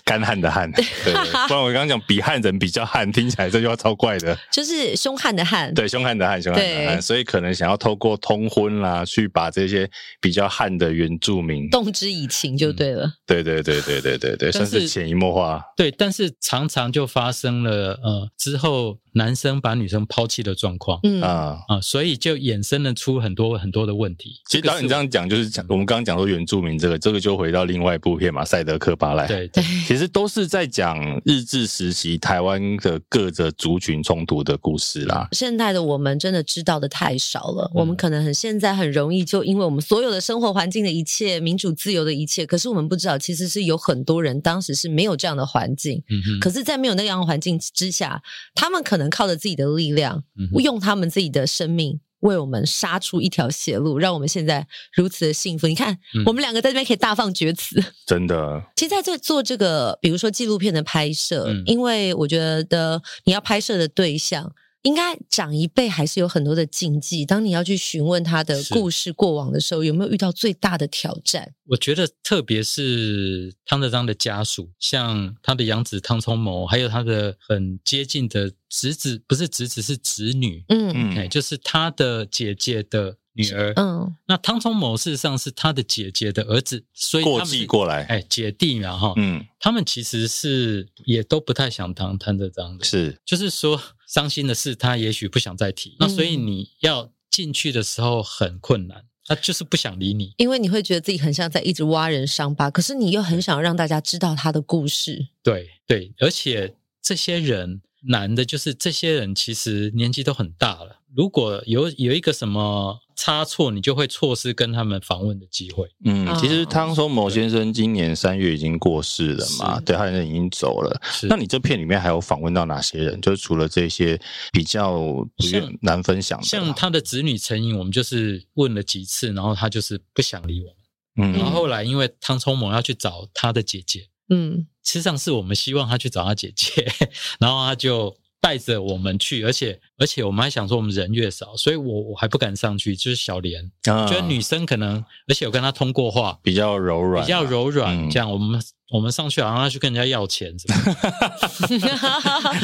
[0.03, 1.13] 干旱的旱， 对，
[1.47, 4.37] 不然我刚刚讲比汉人比较汉，听起来这句话超怪的。
[4.51, 13.11] 就是凶悍的悍，对，凶悍的悍，凶悍的悍，所以可能想要透过通婚啦，去把这些比较汉的原住民动之以情，就对了。
[13.25, 15.61] 对对对对对对对，算是潜移默化。
[15.77, 18.97] 对，但是常常就发生了，呃，之后。
[19.13, 24.39] 男生把女生抛弃的状况，嗯啊啊，所以就衍生了出很多很多的问题。
[24.49, 29.25] 其实导演这样讲，就是讲我们刚刚讲说原住民这个，这个就回到另外一部片嘛，《赛德克巴莱》。
[29.27, 35.27] 对对，其实都是在讲日治时期台湾的各个族群冲突的故事啦。
[35.33, 48.23] 现代的我们真的知道的太少了，我们可能很现在很容易就因为我们所有的生活环境的一切民主自由的一切，可是我们不知道其实是有很多人当时是没有这样的环境，嗯哼，可是，在没有那样的环境之下，
[48.55, 49.81] 他们可能靠着自己的力。
[49.81, 50.23] 力量，
[50.63, 55.67] 用他们自己的生命为我们杀出一条血路，让我们现在如此的幸福。
[55.67, 58.63] 你看，嗯、我们两个在这边可以大放厥词，真的。
[58.75, 64.51] 其实在这做这个，比如说纪录片的拍摄，嗯、因为我觉得你要拍摄的对象。
[64.83, 67.25] 应该长一辈还是有很多的禁忌。
[67.25, 71.53] 当你要去询问他的故事过往的时候，有没有遇到最大的挑战？
[71.67, 84.15] 我觉得，特别是汤德章的家属，像他的养子汤聪谋，还有他的很接近的侄子，不是侄子，是侄女，嗯嗯，哎，就是他的姐姐的女儿，嗯。
[84.27, 93.79] 那汤聪谋事实上是他的姐姐的儿子，所以过继过来，哎，姐弟嘛，哈，嗯，他们其实是也都不太想当汤德章的，是，就是说。
[94.11, 95.95] 伤心的事，他也许不想再提。
[95.99, 105.27] 那所以你要进去的时候很困难，他就是不想理你，因为你会觉得自己很像在一直挖人伤疤，可是你又很想让大家知道他的故事。
[105.41, 112.99] 对对，而且这些人难的就是这些人其实年纪都很大了，如果有有一个什么。
[113.23, 115.87] 差错，你就会错失跟他们访问的机会。
[116.05, 120.99] 嗯，其实汤松某先生今年三月已经过世了嘛，对，他人已经走了。
[121.29, 123.21] 那你这片里面还有访问到哪些人？
[123.21, 124.19] 就是除了这些
[124.51, 124.93] 比较
[125.37, 131.29] 不愿难分享的，像他的子女陈莹，我们就是问了几次，然后他就是不想理我们。
[131.29, 136.91] 嗯，然后后来因为汤聪某要去找他的姐姐，嗯，实际上是我们希望他去找他姐姐，
[137.39, 138.17] 然后他就。
[138.41, 142.95] 带着我们去，而且而且我们还想说，我们人越少，所以我我还不敢上去。
[142.95, 148.59] 就是小莲，啊、觉得女生可能，而且我跟她通过话，比较柔软，比较柔软，嗯、这样我们。
[148.91, 150.75] 我们上去好像要去跟人家要钱，是吧？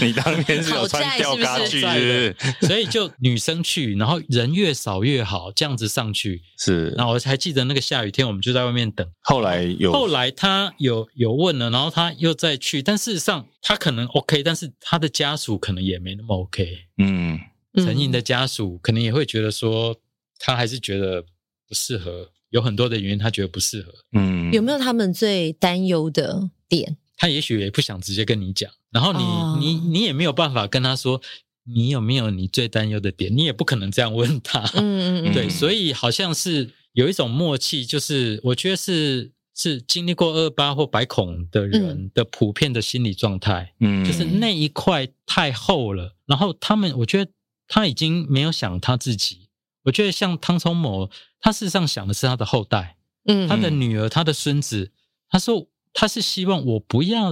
[0.01, 2.35] 你当天是有穿吊嘎去，是不是？
[2.67, 6.89] 所以就女生去，然后人越少越好，这样子上去是。
[6.89, 9.09] 然后我还记得那个下雨天，我们就在外面等。
[9.21, 16.77] 后来有，后来他有有问了，然后他又再去，但事实上他可能 OK，但是他的家属可能也没那么 OK。
[16.97, 17.39] 嗯，
[17.75, 19.95] 陈莹的家属可能也会觉得说，
[20.37, 21.21] 他还是觉得
[21.65, 22.31] 不适合。
[22.49, 23.93] 有很多的原因，他觉得不适合。
[24.13, 26.97] 嗯，有没有他们最担忧的点？
[27.17, 31.19] 他也许也不想直接跟你讲，然后你、哦、你你也没有办法跟他说，
[31.65, 33.35] 你有没有你最担忧的点？
[33.35, 34.59] 你也不可能这样问他。
[34.75, 43.73] 嗯嗯嗯，对，所以好像是有一种默契，就是我觉得是是经历过二八或百孔的人的普遍的心理状态。
[43.79, 47.31] 嗯，就是那一块太厚了，然后他们，我觉得
[47.67, 49.46] 他已经没有想他自己。
[49.87, 54.91] 我觉得像汤聪谋，他事实上想的是他的后代，嗯，他的女儿，他的孙子。
[55.29, 57.31] 他说他是希望我不要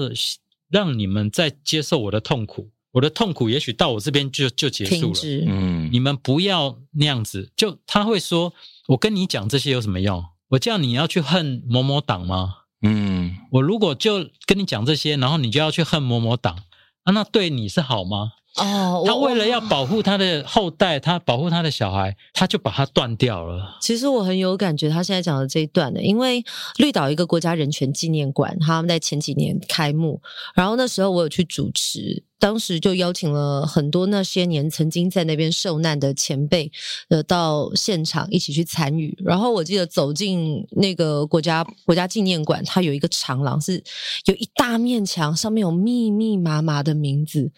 [0.69, 7.51] 让你们再接受我的痛苦，我的痛苦也许到我这边就就结束了，嗯，你们不要那样子。
[7.57, 8.53] 就他会说，
[8.87, 10.23] 我跟你讲这些有什么用？
[10.49, 12.59] 我叫你要去恨某某党吗？
[12.81, 16.55] 嗯，我如果就跟你讲这些，然后你就要去恨某某党，
[17.03, 18.31] 啊，那对你是好吗？
[18.57, 23.77] 哦，他为了要保护他的后代，他保护他的小孩，他就把它断掉了。
[23.81, 26.43] 其实我很有感觉，他现在讲的这一段的，因为
[26.77, 30.21] 绿岛一个国家人权纪念馆，他们在前几年开幕，
[30.55, 36.71] 然后那时候我有去主持，当时就邀请了很多那些年曾经在那边受难的前辈，
[37.09, 39.17] 呃，到现场一起去参与。
[39.25, 43.83] 然后我记得走进那个国家国家纪念馆，它有一个长廊，是
[44.27, 47.51] 有一大面墙，上面有密密麻麻的名字。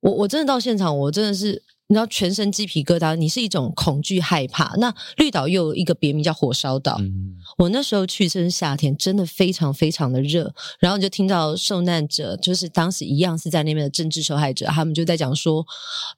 [0.00, 4.74] 我我真的到现场，我真的是你知道全身鸡皮疙瘩，你是一种恐惧害怕。
[4.78, 6.96] 那绿岛又有一个别名叫火烧岛。
[7.00, 10.52] 嗯、我那时候去，真是夏天，真的非常非常的热。
[10.78, 15.66] 然后你就听到受难者，就是当时一样是在那边的政治受害者，他们就在讲说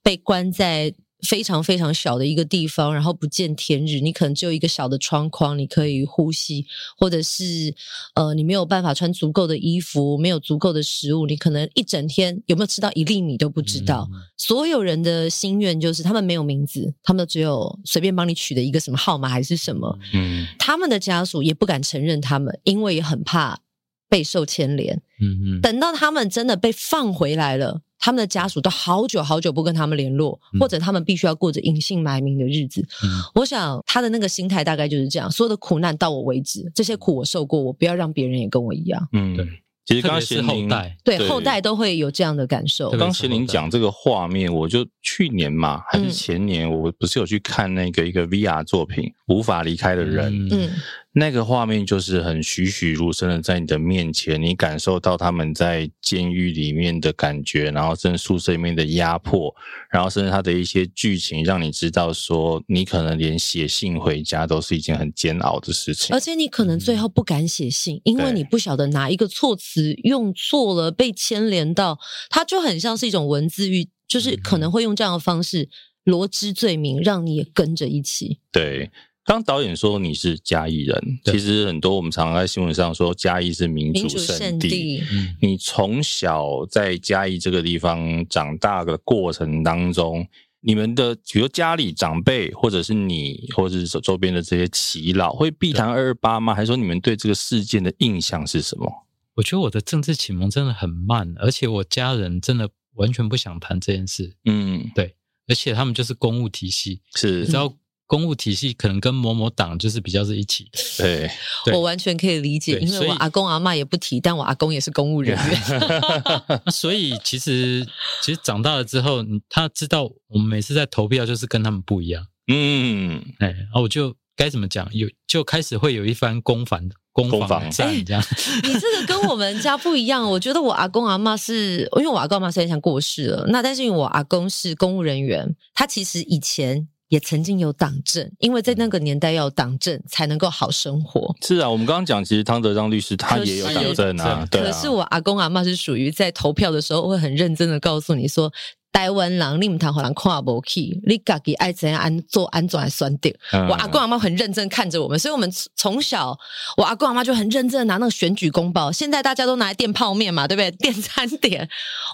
[0.02, 0.94] 被关在。
[1.26, 6.66] 非常非常小的一个地方，然后不见天日，你可能只有一个小的窗框，你可以呼吸，
[6.96, 7.74] 或者是
[8.14, 14.08] 呃，你没有办法穿足够的衣服，没有足够的食物，你可能一整天有没有吃到一粒米都不知道。
[14.12, 19.96] 嗯、所有人的心愿就是，他们没有名字，他们只有随便帮你取的一个什么号码还是什么。
[20.12, 23.60] 嗯，他们的家属也不敢承认他们，因为也很怕
[24.08, 25.00] 备受牵连。
[25.20, 27.82] 嗯嗯，等到他们真的被放回来了。
[28.02, 32.84] 他们的家属都好久好久不跟他们联络，或者他们必须要过着隐姓埋名的日子。
[33.04, 39.08] 嗯、我想他的那个心态大概就是这样：所有的苦难到我为止，这些苦我受过，我不要让别人也跟我一样。
[39.12, 39.46] 嗯，对。
[39.84, 42.90] 其实刚刚贤玲对，对后代都会有这样的感受。
[42.92, 50.32] 刚贤玲讲这个画面，我就去年嘛，还是前年，我不是有去看那个一个 VR 作品《无法离开的人》。
[50.54, 50.70] 嗯。
[51.14, 59.54] 那个画面就是很栩栩如生的在你的面前，你感受到他们在监狱里面的感觉，然后甚至宿舍里面的压迫，
[59.90, 71.98] 然后甚至他的一些剧情，让你知道说，你可能连写信回家都是一件很煎熬的事情，而且你可能最后不敢写信，因为你不晓得哪一个措辞用错了，被牵连到，
[72.30, 75.68] 它就很像是一种文字狱，就是可能会用这样的方式
[76.04, 78.38] 罗织罪名，让你也跟着一起。
[78.50, 78.90] 对。
[79.24, 84.68] 刚导演说你是嘉义人，其实很多我们常常在新闻上说嘉义是民主圣地。
[84.68, 90.26] 地嗯、你从小在嘉义这个地方长大的过程当中，
[90.60, 96.52] 你们的比如家里长辈，或者是你，或者是周边的这些耆老，会避谈二二八吗？
[96.52, 99.06] 还是说你们对这个事件的印象是什么？
[99.36, 104.34] 我觉得我的政治启蒙真的很慢，而且我家人真的完全不想谈这件事。
[104.46, 105.14] 嗯，对，
[105.46, 107.72] 而且他们就是公务体系，是，只要。
[108.12, 111.30] 公务体系可能跟某某党就是比较是一起的，
[111.64, 117.82] 对，我完全可以理解，因为我阿公阿嬷也不提，但我阿公也是公务人员， 所以其实
[118.22, 128.22] 其实长大了之后，他知道我们每次在投票就是跟他们不一样，嗯，哎，然后我就该怎么讲，有就开始会有一番攻防攻防战这样。
[128.22, 128.36] 欸，
[128.68, 136.88] 你这个跟我们家不一样，我觉得我阿公阿嬷是因为我阿公阿嬷现在想过世了，那但是因为我阿公是公务人员，他其实以前。
[137.12, 141.36] 也曾经有党政，因为在那个年代要有党政才能够好生活。
[141.42, 144.64] 是啊，我们刚刚讲，其实汤德章律师他也有党政啊，对啊。
[144.64, 148.50] 可是我阿公阿嬷是属于在投票的时候会很认真的告诉你说。
[148.92, 153.30] 台湾人，你们台湾人看不起，你家己爱怎样安做安怎来选择。
[153.52, 156.38] 嗯、我阿公阿妈很认真看着我们，所以我们从小，
[156.76, 158.92] 我阿公阿妈就很认真的拿那个选举公报。
[158.92, 160.70] 现在大家都拿来垫泡面嘛，对不对？
[160.78, 161.68] 垫餐点。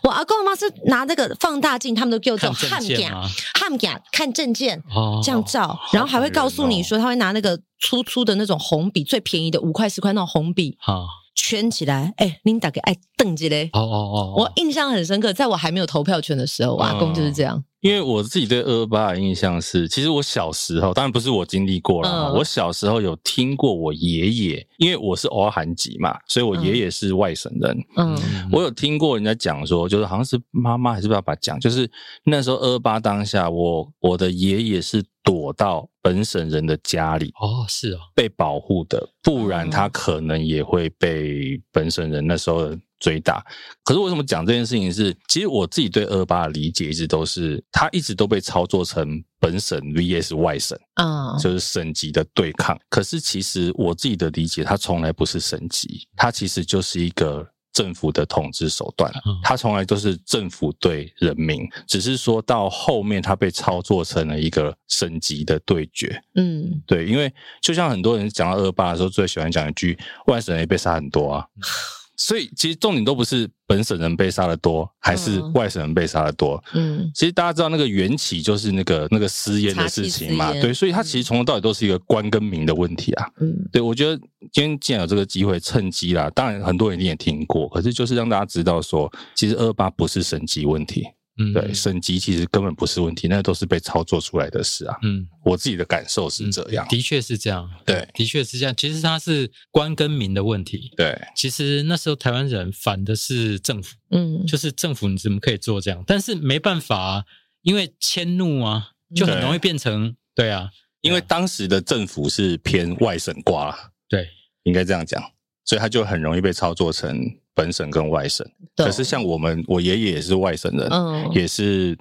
[0.04, 3.10] 我阿公阿妈是拿那个放大镜，他们都给我这种汉镜，
[3.54, 4.80] 汉镜看证件，
[5.22, 10.78] 这样照，哦、然后还会告诉你说，他会拿那个粗粗的那种红笔，最便宜的五块十块那种红笔。
[10.86, 11.06] 哦
[11.40, 13.70] 圈起来，哎、欸，琳达给爱瞪起来。
[13.72, 17.62] 哦哦哦，我印象很深刻，在我还没有投票权的时候，我阿公就是这样。
[17.80, 22.08] 因为我自己对二二八的印象是，其实我小时候，当然不是我经历过了。
[22.08, 27.76] 嗯、我小时候有听过我爷爷，因为我是偶尔韩籍嘛，所以我爷爷是外省人。
[27.96, 28.18] 嗯，
[28.50, 31.88] 我有听过人家讲说，就是好像是妈妈还是爸爸讲，就是
[32.24, 37.32] 那时候二二八当下，我我的爷爷是躲到本省人的家里。
[37.40, 43.08] 哦，是哦，被保护的，不然他可能也会被本省人那时候的。
[43.08, 43.44] 最大，
[43.84, 45.16] 可是为什么讲这件事情是？
[45.28, 52.78] 其实我自己对二二八的理解一直都是，它一直都被操作成本省 vs 外省啊，就是省级的对抗。
[52.90, 59.10] 可是其实我自己的理解，它从来不是省级，它其实就是一个政府的统治手段，
[59.44, 66.20] 它从来都是政府对人民，只是说到后面它被操作成了一个省级的对决。
[66.34, 67.32] 嗯，对，因为
[67.62, 69.96] 就像很多人讲到二二八的时候，最喜欢讲一句：
[70.26, 71.46] 外省人也被杀很多啊。
[72.18, 76.62] 所以其实重点都不是本省人被杀的多，还是外省人被杀的多。
[76.74, 80.52] 嗯，其实大家知道那个缘起就是那个那个私烟的事情嘛。
[80.54, 83.26] 对，所以它其实从头到尾都是一个官跟民的问题啊。
[83.40, 84.20] 嗯，对，我觉得
[84.52, 86.28] 今天既然有这个机会，趁机啦。
[86.30, 91.06] 当然很多人一定也听过，可是就是让大家知道说，其实二二八不是省级问题。
[91.38, 94.96] 嗯，对，省级其实根本不是问题，那都是被操作出来的事啊。
[95.02, 97.70] 嗯，我自己的感受是这样，嗯、的确是这样。
[97.86, 98.74] 对，的确是这样。
[98.76, 100.92] 其实它是官跟民的问题。
[100.96, 106.02] 对，其实那时候台湾人反的是政府，嗯，就是政府你怎么可以做这样？
[106.06, 107.24] 但是没办法啊，
[107.62, 110.70] 因为迁怒啊，就很容易变成对，对啊，
[111.00, 114.28] 因为当时的政府是偏外省挂，对，
[114.64, 115.22] 应该这样讲，
[115.68, 117.38] 所以他就很容易被操作成。
[117.58, 121.98] 本省跟外省，可是像我们，我爷爷也是外省人，嗯，也是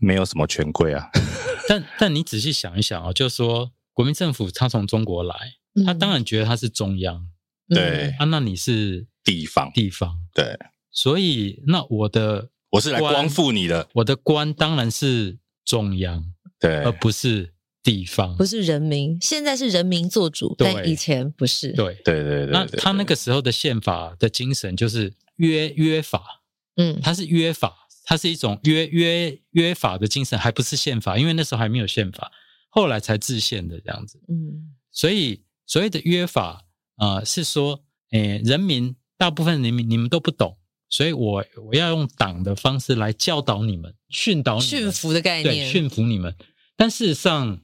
[0.00, 1.08] 没有什么权贵啊。
[1.68, 5.36] 但但你仔细想一想啊、哦，就是说国民政府他从中国来，
[5.86, 7.24] 他当然觉得他是中央，
[7.68, 8.16] 嗯、对。
[8.18, 10.58] 啊，那你是地方地方，对，
[10.90, 16.24] 所以那我的我是来光复你的，我的官当然是中央，
[16.58, 19.18] 对，而不是地方，不是人民。
[19.20, 21.72] 现在是人民做主，但以前不是。
[21.72, 26.42] 对对对对，那他那个时候的宪法的精神就是约约法，
[26.76, 27.76] 嗯，它是约法。
[28.02, 32.32] 它是一种约约约法的精神，还不是宪法，因为那时候还没有宪法，
[32.68, 34.20] 后来才制宪的这样子。
[34.28, 36.64] 嗯，所以所谓的约法
[36.96, 40.58] 啊、呃，是说，诶、呃，人民大部分人民你们都不懂，
[40.88, 46.34] 所以我我要用党的方式来教导你们，训导你们，驯服的概念，对，驯服你们。
[46.76, 47.60] 但事实上，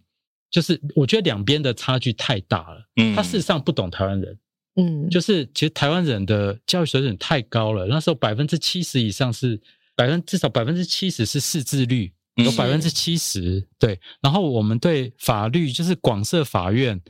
[0.51, 2.89] 就是我觉得两边的差距太大了。
[2.97, 4.39] 嗯，他事实上不懂台湾人。
[4.77, 9.61] 嗯，就是其实台湾人的教育水准太高了，那时候百分之七十以上是。
[9.99, 13.99] 百分至少百分之七十是识字率，有百分之七十对。
[14.21, 17.01] 然后我们对法律就是广设法院，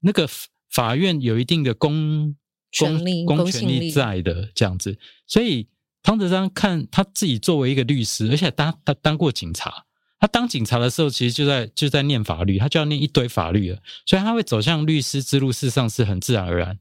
[0.00, 0.28] 那个
[0.68, 2.36] 法院有一定的公
[2.78, 4.94] 公公权力在的这样子。
[5.26, 5.66] 所以
[6.02, 9.86] 汤德章看他自己作为一个律师，而且当他当过警察，
[10.24, 16.78] 他当警察的时候其实就在就在念法律，他就要念一堆法律了，所以他会走向律师之路，事实上是很自然而然。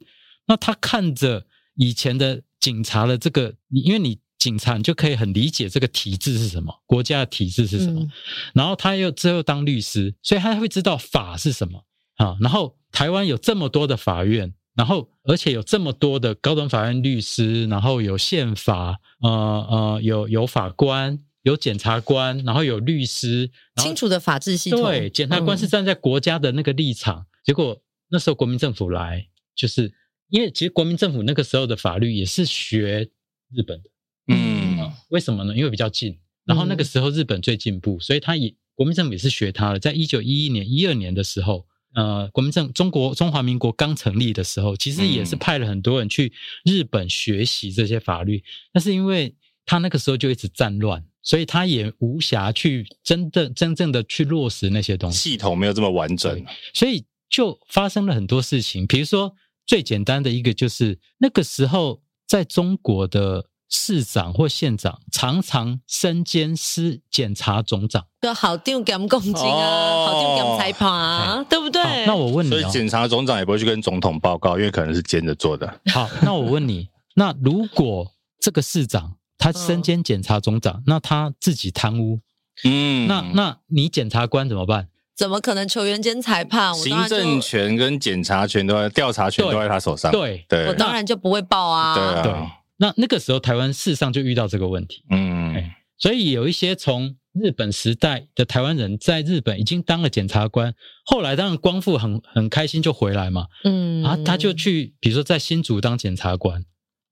[0.48, 4.18] 那他看着以前的警察的这个，因为你。
[4.40, 8.02] 警察你就可以很理解这个体制是什么，国家的体制是什么。
[8.02, 8.12] 嗯、
[8.54, 11.82] 然后他又之后当律师，所以他会知道法是什么
[12.18, 12.36] 啊。
[12.42, 24.82] 然后台湾有这么多的法院，然后而且有这么多的高等法院律师，然后有宪法，呃呃，有有法官，有检察官，然后有律师，清楚的法治系统。
[24.82, 27.20] 对，检察官是站在国家的那个立场。
[27.20, 29.94] 嗯、结果那时候国民政府来，就是
[30.30, 33.10] 因为其实国民政府那个时候的法律也是学
[33.52, 33.90] 日本的。
[34.28, 35.56] 嗯，为什么呢？
[35.56, 39.80] 因为比较近，然后那个时候日本最进步，所以他也国民政府也是学他的。
[39.80, 46.32] 在一九一一年、一二年的时候，呃，国民政中国中华民国刚成立的时候，其实也是派了很多人去
[46.64, 48.42] 日本学习这些法律。
[48.72, 49.36] 但是因为
[49.66, 56.44] 他那个时候就一直战乱，所以他也无暇去真正真正的去落实那些东西，系统没有这么完整，
[56.74, 58.86] 所以就发生了很多事情。
[58.88, 59.34] 比如说
[59.66, 63.46] 最简单的一个就是那个时候在中国的。
[63.76, 71.82] 市长或县长常常身兼司检察总长，就好丢给我们公金啊，好丢给我们裁判啊，对不对？
[72.06, 75.68] 那我问你，所以检察总长也不会去跟总统报告，因为可能是兼着做的。
[75.92, 82.22] 好，那我问你，那如果这个市长他身兼检察总长，那他自己贪污，
[82.64, 84.88] 嗯，那那你检察官怎么办？
[85.18, 86.74] 怎么可能球员兼裁判？
[86.74, 90.10] 行政权跟检察权都在，调查权都在他手上。
[90.14, 92.22] 对对，我当然就不会报啊。
[92.24, 92.52] 对啊。
[92.78, 100.74] 那那个时候，台湾事实上就遇到这个问题，嗯、欸，所以有一些从日本时代的台湾人在日本已经当了检察官，
[101.06, 106.64] 后来当然光复很很开心就回来嘛，嗯，然后他就去，比如说在新竹当检察官，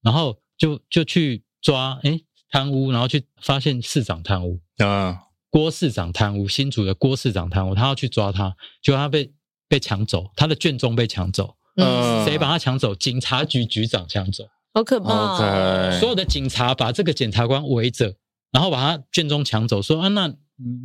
[0.02, 9.32] 然后就就去抓哎贪污，然后去发现市长贪污啊，郭市长贪污，新竹的郭市长贪污，他要去抓他，结果他被
[9.68, 12.94] 被抢走，他的卷宗被抢走，嗯，谁把他抢走？
[12.96, 14.46] 警察局局长抢走。
[14.74, 16.00] 好可怕、哦！Okay.
[16.00, 18.16] 所有的警察把这个检察官围着，
[18.52, 20.34] 然后把他卷宗抢走，说：“啊，那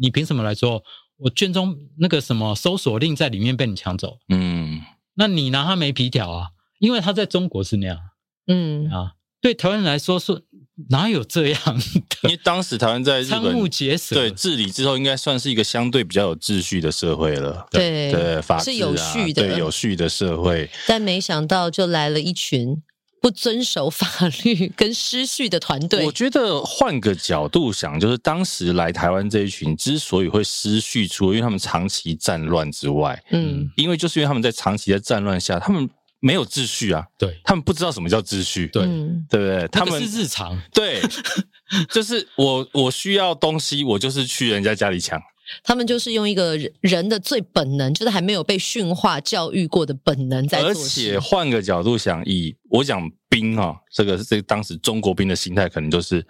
[0.01, 0.83] 你凭什么来说
[1.19, 4.81] 我卷宗那个什么搜索令在里面被你抢走？”嗯，
[5.15, 6.49] 那你拿他没皮条啊？
[6.81, 7.97] 因为他在中国是那样。
[8.49, 10.43] 嗯啊，对台湾人来说，说
[10.91, 12.29] 哪有这样的？
[12.29, 13.43] 因为当时台湾在日本
[14.11, 17.67] 对治理之后，应该算是一个相对比较有秩序的社会了。
[17.71, 20.71] 对对，法治、啊、是有序的，对有序的社会。
[20.87, 22.83] 但没想到，就来了一群。
[23.19, 24.07] 不遵守法
[24.45, 35.89] 律跟失序的团队，我觉得换个角度想，就是当时来台湾这一群之所以会失序，除了因为他们长期战乱之外，嗯，因为就是因为他们在长期的战乱下，他们
[36.27, 39.69] 没有秩序啊，对，他们不知道什么叫秩序，对，嗯、对不对？
[39.69, 41.01] 他们是日常，对，
[41.89, 45.23] 就是我我需要东西，我就是去人家家里抢。
[45.63, 50.81] 他们就是用一个人的最本能，就是还没有被驯化教育过的本能在做事。
[50.81, 56.25] 而且换个角度想，以我讲兵哈，这个是这个当时中国兵的心态，可能就是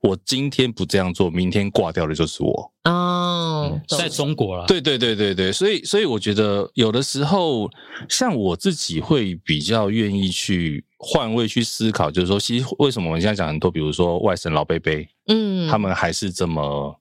[0.00, 2.72] 我今天不这样做，明天挂掉的就是我。
[2.84, 4.66] 哦，嗯、在中国了。
[4.66, 7.68] 对对对对对，所以所以我觉得有的时候，
[8.08, 14.92] 像我自己会比较愿意去换位去思考，就是说，其实为什么我们现在讲很多，比如说外省老伯伯，
[15.28, 16.96] 嗯，他们还是这么。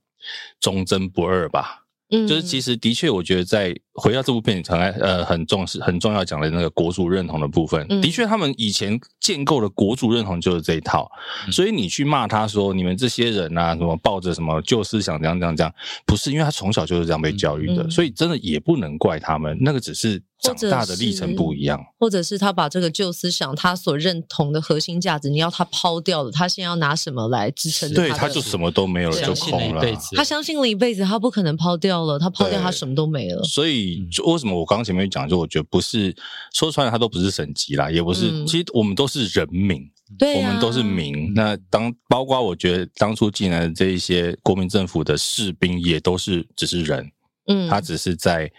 [0.59, 11.09] 忠贞不二吧，嗯，就是其实的确，我觉得在回到这部片，很爱呃很重视很重要讲的那个国族认同的部分，嗯、的确，他们以前建构的国族认同就是这一套，
[11.45, 15.73] 嗯、所以你去骂他说你们这些人啊，什么抱着什么旧思想，这样这样这样，
[16.05, 20.21] 不是因为他从小就是这样被教育的，嗯、所以真的也不能怪他们，那个只是。
[20.41, 27.93] 长大的历程不一样，或者是他把这个旧思想，他所认同的核心价值，你要他抛掉了，他现在要拿什么来支撑？
[27.93, 29.83] 对，他就什么都没有了，就空了。
[30.15, 33.43] 他相信了一辈子，他不可能抛掉了，他抛掉他什么都没了。
[33.43, 36.15] 所以，就为什么我刚刚前面讲，就我觉得不是
[36.53, 38.29] 说穿了，他都不是省级啦，也不是。
[38.31, 39.81] 嗯、其实我们都是人民，
[40.17, 41.33] 对、啊，我们都是民。
[41.33, 47.11] 那当包括我觉得当初进来的这一些国民政府的士兵，也都是只是人，
[47.47, 48.51] 嗯，他只是在。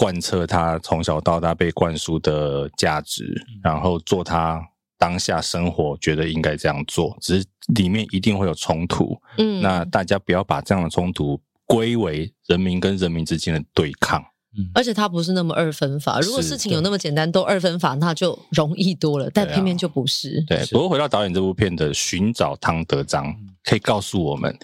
[0.00, 4.64] 贯彻他从小到大被灌输的价值，然后做他
[4.96, 9.20] 当下生活觉得应该这样做，只是里面一定会有冲突。
[9.38, 14.20] 嗯，那大家不要把这样的冲突归为人民跟人民之间的对抗。
[14.56, 16.18] 嗯，而且它不是那么二分法。
[16.20, 19.30] 如果事情有那么简单，都二分法，那就容易多了。
[19.30, 20.42] 但偏偏就不是。
[20.48, 24.58] 对，不过回到导演这部片的寻找汤德章，可以告诉我们，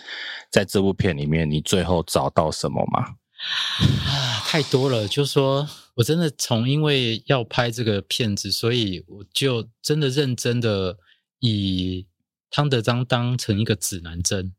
[0.51, 3.17] 在这部片里面，你最后找到什么吗？
[4.07, 5.07] 啊， 太多了！
[5.07, 10.97] 就是说我真的从因为要拍这个片子，所以我就真的认真的
[11.41, 12.07] 以
[12.51, 14.55] 汤德章当成一个指南针，嗯、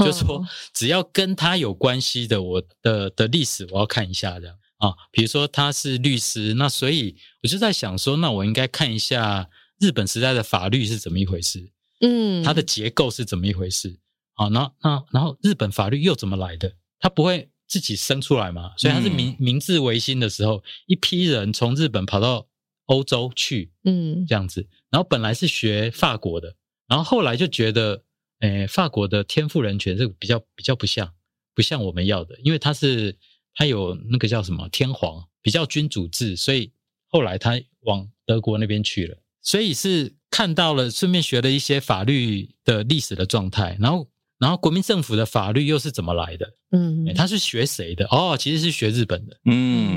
[0.00, 0.44] 就是说
[0.74, 4.92] 只要跟他有关系的，我的的历史我要看一下这样啊。
[5.12, 9.48] 比如说他是律师，那所以我就在想说，那我应该看一下
[9.78, 11.70] 日本时代的法律是怎么一回事，
[12.00, 13.98] 嗯，它的结构是怎么一回事
[14.34, 14.48] 啊？
[14.48, 16.72] 那那然后日本法律又怎么来的？
[16.98, 17.48] 他不会。
[17.70, 22.48] 自己生出来嘛，所以他是明明治维新的时候，一批人从日本跑到
[22.86, 24.66] 欧洲去，嗯，这样子。
[24.90, 26.56] 然后本来是学法国的，
[26.88, 28.02] 然后后来就觉得，
[28.40, 31.12] 诶，法国的天赋人权这个比较比较不像，
[31.54, 33.16] 不像我们要的，因为他是
[33.54, 36.72] 他有那个叫什么天皇，比较君主制，所以
[37.08, 39.16] 后来他往德国那边去了。
[39.42, 44.08] 所以是看到了，顺便学了一些法律的历史的状态，然后。
[44.40, 46.50] 然后国民政府的法律又是怎么来的？
[46.70, 48.06] 嗯，他是学谁的？
[48.06, 49.38] 哦，其实是学日本的。
[49.44, 49.94] 嗯，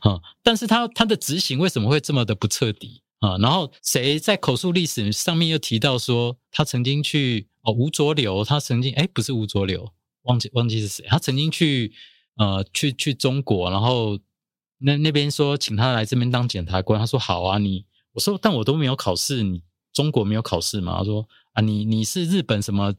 [0.00, 3.38] 啊， 但是他他的执行为什么会这么的不彻底啊？
[3.38, 9.90] 然后谁在口述历史上面又提到说他曾经去哦吴浊流，他曾经哎不是吴浊流，
[10.24, 11.06] 忘记忘记是谁？
[11.08, 11.94] 他曾经去
[12.36, 14.18] 呃去去中国，然后
[14.78, 19.62] 那那边说请他来这边当检察官，他说好啊，你我说但我都没有考试，你
[19.92, 20.98] 中国没有考试吗？
[20.98, 22.92] 他说啊你你是日本什么？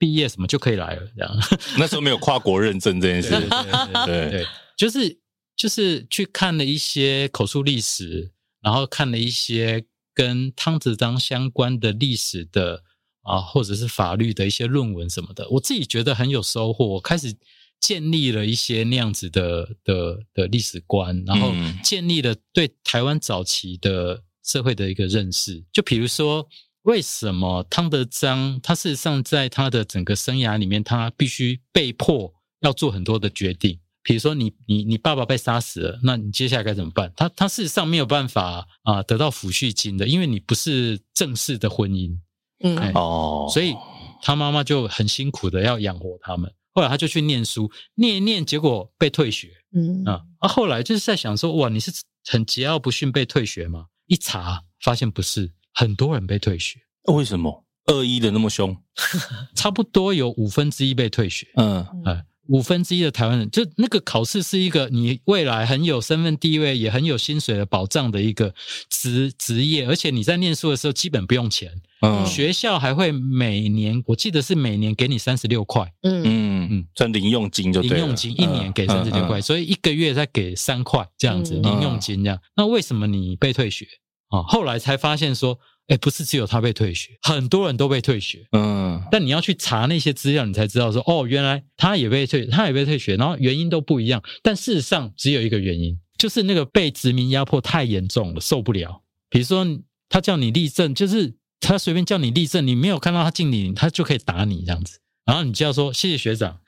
[0.00, 1.30] 毕业什么就可以来了，这样。
[1.78, 3.28] 那时候没有跨国认证这件事。
[3.36, 5.20] 对对对，对，对，就是
[5.54, 8.32] 就是去看了一些口述历史，
[8.62, 9.84] 然后看了一些
[10.14, 12.82] 跟汤德章相关的历史的
[13.22, 16.86] 啊，或者是法律的一些论文什么的，我自己觉得很有收获。
[16.86, 17.34] 我开始
[17.80, 21.52] 建立了一些那样子的的的历史观，然后
[21.82, 25.64] 建立了对台湾早期的社会的一个认识。
[25.72, 26.48] 就比如说。
[26.84, 33.78] 为什么汤德章他事实上在他的整个生涯里面，他必须被迫要做很多的决定？
[34.02, 37.12] 比如说你，你你你爸爸被杀死了，那你接下来该怎么办？
[37.16, 42.18] 他他事实上没有办法啊得到抚恤金的，因为你不是正式的婚姻，
[42.62, 43.74] 嗯哦，所以
[44.22, 46.52] 他妈妈就很辛苦的要养活他们。
[46.72, 51.92] 后来他就去念书，念一念，结果被退学，嗯啊，啊后来就是在想说，哇，你是
[52.26, 53.86] 很桀骜不驯被退学吗？
[54.06, 55.52] 一查发现不是。
[55.72, 57.64] 很多人被退学，为什么？
[57.86, 58.76] 二一的那么凶，
[59.54, 61.46] 差不多有五分之一被退学。
[61.54, 68.54] 嗯，哎，五分之一的台湾人，就那个考试是一个你未来很有身份地位，也很有薪水的保障的一个
[68.88, 71.70] 职职业，而且你在念书的时候基本不用钱。
[72.02, 75.92] 嗯，学校还会每年，我记得是每年给你三十六块。
[76.02, 77.96] 嗯嗯嗯，算零用金就对了。
[77.96, 82.40] 零用金一年给三十六块，所以一个月再给三块这样子零用金这样。
[82.56, 83.86] 那为什么你被退学？
[84.30, 85.58] 啊，后来才发现说，
[85.90, 88.46] 哎，不是只有他被退学，很多人都被退学。
[88.52, 94.22] 嗯，但你要去查那些资料，你才知道说，哦，原来他也被退，他也被退学，然后原因都不一样。
[94.40, 99.02] 但事实上只有一个原因，就是那个被殖民压迫太严重了，受不了。
[99.28, 99.66] 比如说
[100.08, 106.60] 他叫你立正，就是他随便叫你立正，你没有看到他敬礼，他就可以打你这样子，然后你就要说谢谢学长。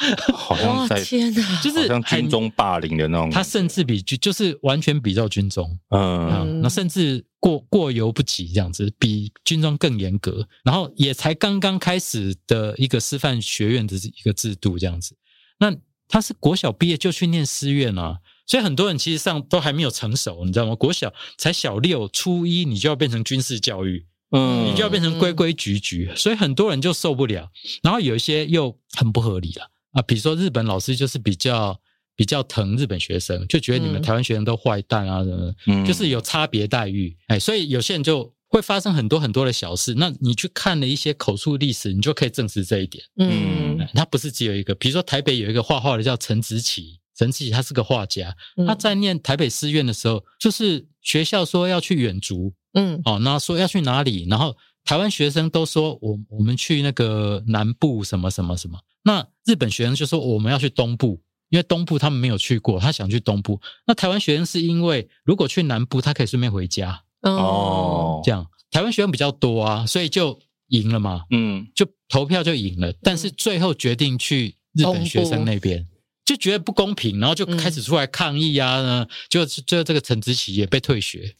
[0.32, 3.30] 好像在天哪，就是像军中霸凌的那种。
[3.30, 10.46] 他甚至比军就是完全比照军中，嗯，那甚至过过犹不及这样子，比军中更严格。
[10.64, 15.14] 然后也才刚刚开始的一个师范学院的一个制度这样子。
[15.58, 15.74] 那
[16.08, 20.74] 他是国小毕业就去念师院啊，所以很多人其实上都还没有成熟，你知道吗？
[20.74, 27.50] 国小才小六、初一，你就要变成军事教育，嗯，你就要变成规规矩矩，所以很多人就受不了。
[27.82, 29.70] 然后有一些又很不合理了。
[29.92, 31.78] 啊，比如说日本老师就是比较
[32.16, 39.94] 比较疼日本学生，就觉得你们台湾学生都坏蛋啊什么，嗯，就是有差别待遇，哎，所以有些人就会发生很多很多的小事。
[39.94, 43.02] 那你去看了一些口述历史，你就可以证实这一点。
[43.18, 48.34] 嗯，他不是只有一个，比如说台北有一个画画的叫陈子綺，陈子奇他是个画家，
[48.66, 54.56] 他在念台北师院的时候，就是学校说要去远足，嗯，哦，那说要去哪里，然后。
[54.82, 63.60] 台湾学生都说我我们去那个南部什么什么什么，那日本学生就说我们要去东部，因为东部他们没有去过，他想去东部。
[63.86, 70.38] 那台湾学生是因为如果去南部，他可以顺便回家哦，这样台湾学生比较多啊，所以就
[70.68, 72.92] 赢了嘛，嗯，就投票就赢了。
[73.02, 75.86] 但是最后决定去日本学生那边，
[76.24, 81.34] 就觉得不公平，然后就开始出来抗议啊，就就这个陈子綺也被退学，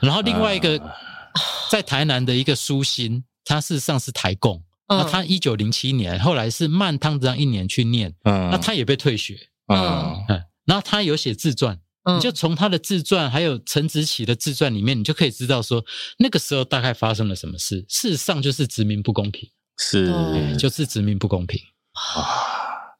[0.00, 0.80] 然后另外一个。
[1.68, 10.24] 在台南的一个书心，他事实上是台共，那他一九零七年后来是慢汤这样一年去念，嗯，那他也被退学，嗯，
[10.64, 11.76] 然后他有写自传，
[12.14, 15.84] 你就从他的自传还有陈子启的自传里面，你就可以知道说
[16.18, 17.84] 那个时候大概发生了什么事。
[17.88, 21.60] 事实上就是殖民不公平，是，就是殖民不公平。
[21.92, 22.54] 啊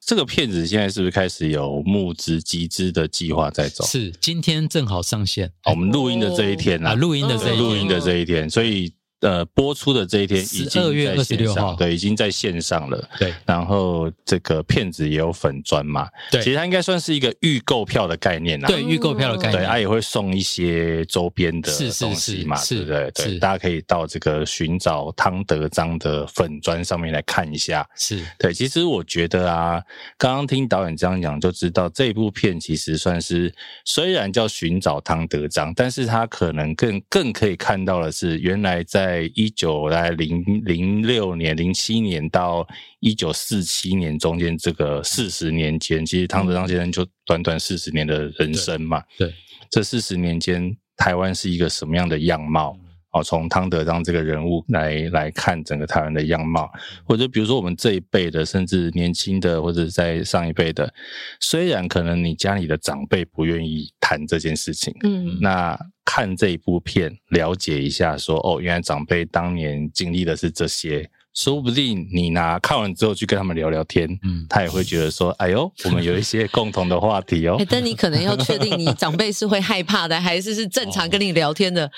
[0.05, 3.85] 这个骗子现在是不是开始有募资集资的计划在走？
[3.87, 5.53] 是，今天正好上线。
[5.71, 8.93] 我们录音的这一天啊，录音的这一天，录音的这一天，所以。
[9.21, 10.69] 呃，播出的这一天已经
[11.17, 13.09] 在线上，对，已经在线上了。
[13.19, 16.07] 对，然后这个片子也有粉砖嘛。
[16.31, 18.69] 对，其实它应该算是一个预购票的概念啦。
[18.69, 19.63] 对，预购票的概念。
[19.63, 23.11] 对，它也会送一些周边的东西嘛，对不对？
[23.13, 27.89] 对，大家可以到这个寻找汤德章的粉砖上面来看一下。
[27.97, 29.83] 是对，其实我觉得啊，
[30.19, 33.53] 刚刚听导演这样讲，就知道这部片其实算是
[33.87, 42.67] 虽然叫寻找汤德章，但是他可能更更可以看到的是，原来在在一九来零零六年、零七年到
[42.99, 49.01] 一九四七年中间这个四十年间，其实汤德章先生就短短四十年的人生嘛。
[49.17, 49.35] 对，对
[49.71, 52.77] 这四十年间，台湾是一个什么样的样貌？
[53.17, 56.71] 哦，从汤德章这个人物来来看整个台湾的样貌，
[57.05, 60.93] 或者比如说我们这一辈的，甚至年轻的，或者在上一辈的，
[61.41, 77.57] 虽然可能你家里的长辈不愿意谈这件事情，嗯，那看这一部片，了解一下说，说哦，原来长辈当年经历的是这些，说不定你拿看完之后去跟他们聊聊天，嗯，他也会觉得说，哎呦，我们有一些共同的话题哦。
[77.69, 81.91] 但你可能要确定，你长辈是会害怕的，还是是正常跟你聊天的？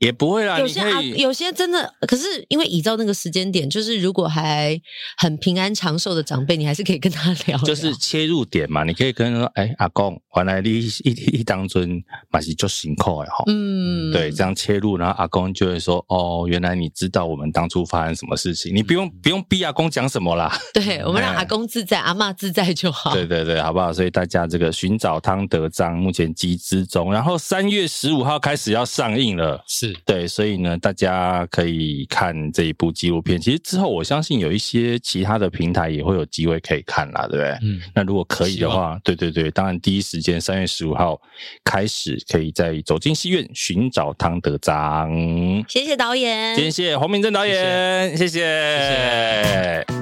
[0.00, 4.80] 也不会啦，有些啊，有些真的，可是因为依照那个时间点，就是如果还
[5.18, 7.58] 很平安长寿的长辈，你还是可以跟他聊，聊。
[7.58, 23.14] 就是切入点嘛，你可以跟他说：“哎，阿公，原来你一一当尊嘛是就辛苦的哈。”嗯，对，这样切入，然后阿公就会说：“哦，原来你知道我们当初发生什么事情，你不用、嗯、不用逼阿公讲什么啦。”对，我们让阿公自在，哎、阿嬷自在就好。
[23.14, 23.92] 对对对，好不好？
[23.92, 29.62] 所以大家这个寻找汤德章目前集资中，然后三月十五号开始要上映了。
[29.68, 30.76] 是对，所以呢。
[30.80, 33.38] 大家可以看这一部纪录片。
[33.38, 37.50] 其实之后，我相信有一些其他的平台也会有机会可以看啦，对不对？
[37.60, 37.80] 嗯。
[37.94, 41.20] 那如果可以的话，对对对，当然第一时间三月十五号
[41.64, 45.10] 开始，可以在走进戏院寻找汤德章。
[45.68, 48.30] 谢谢导演，谢谢黄明正导演，谢谢。
[48.30, 49.99] 谢谢谢谢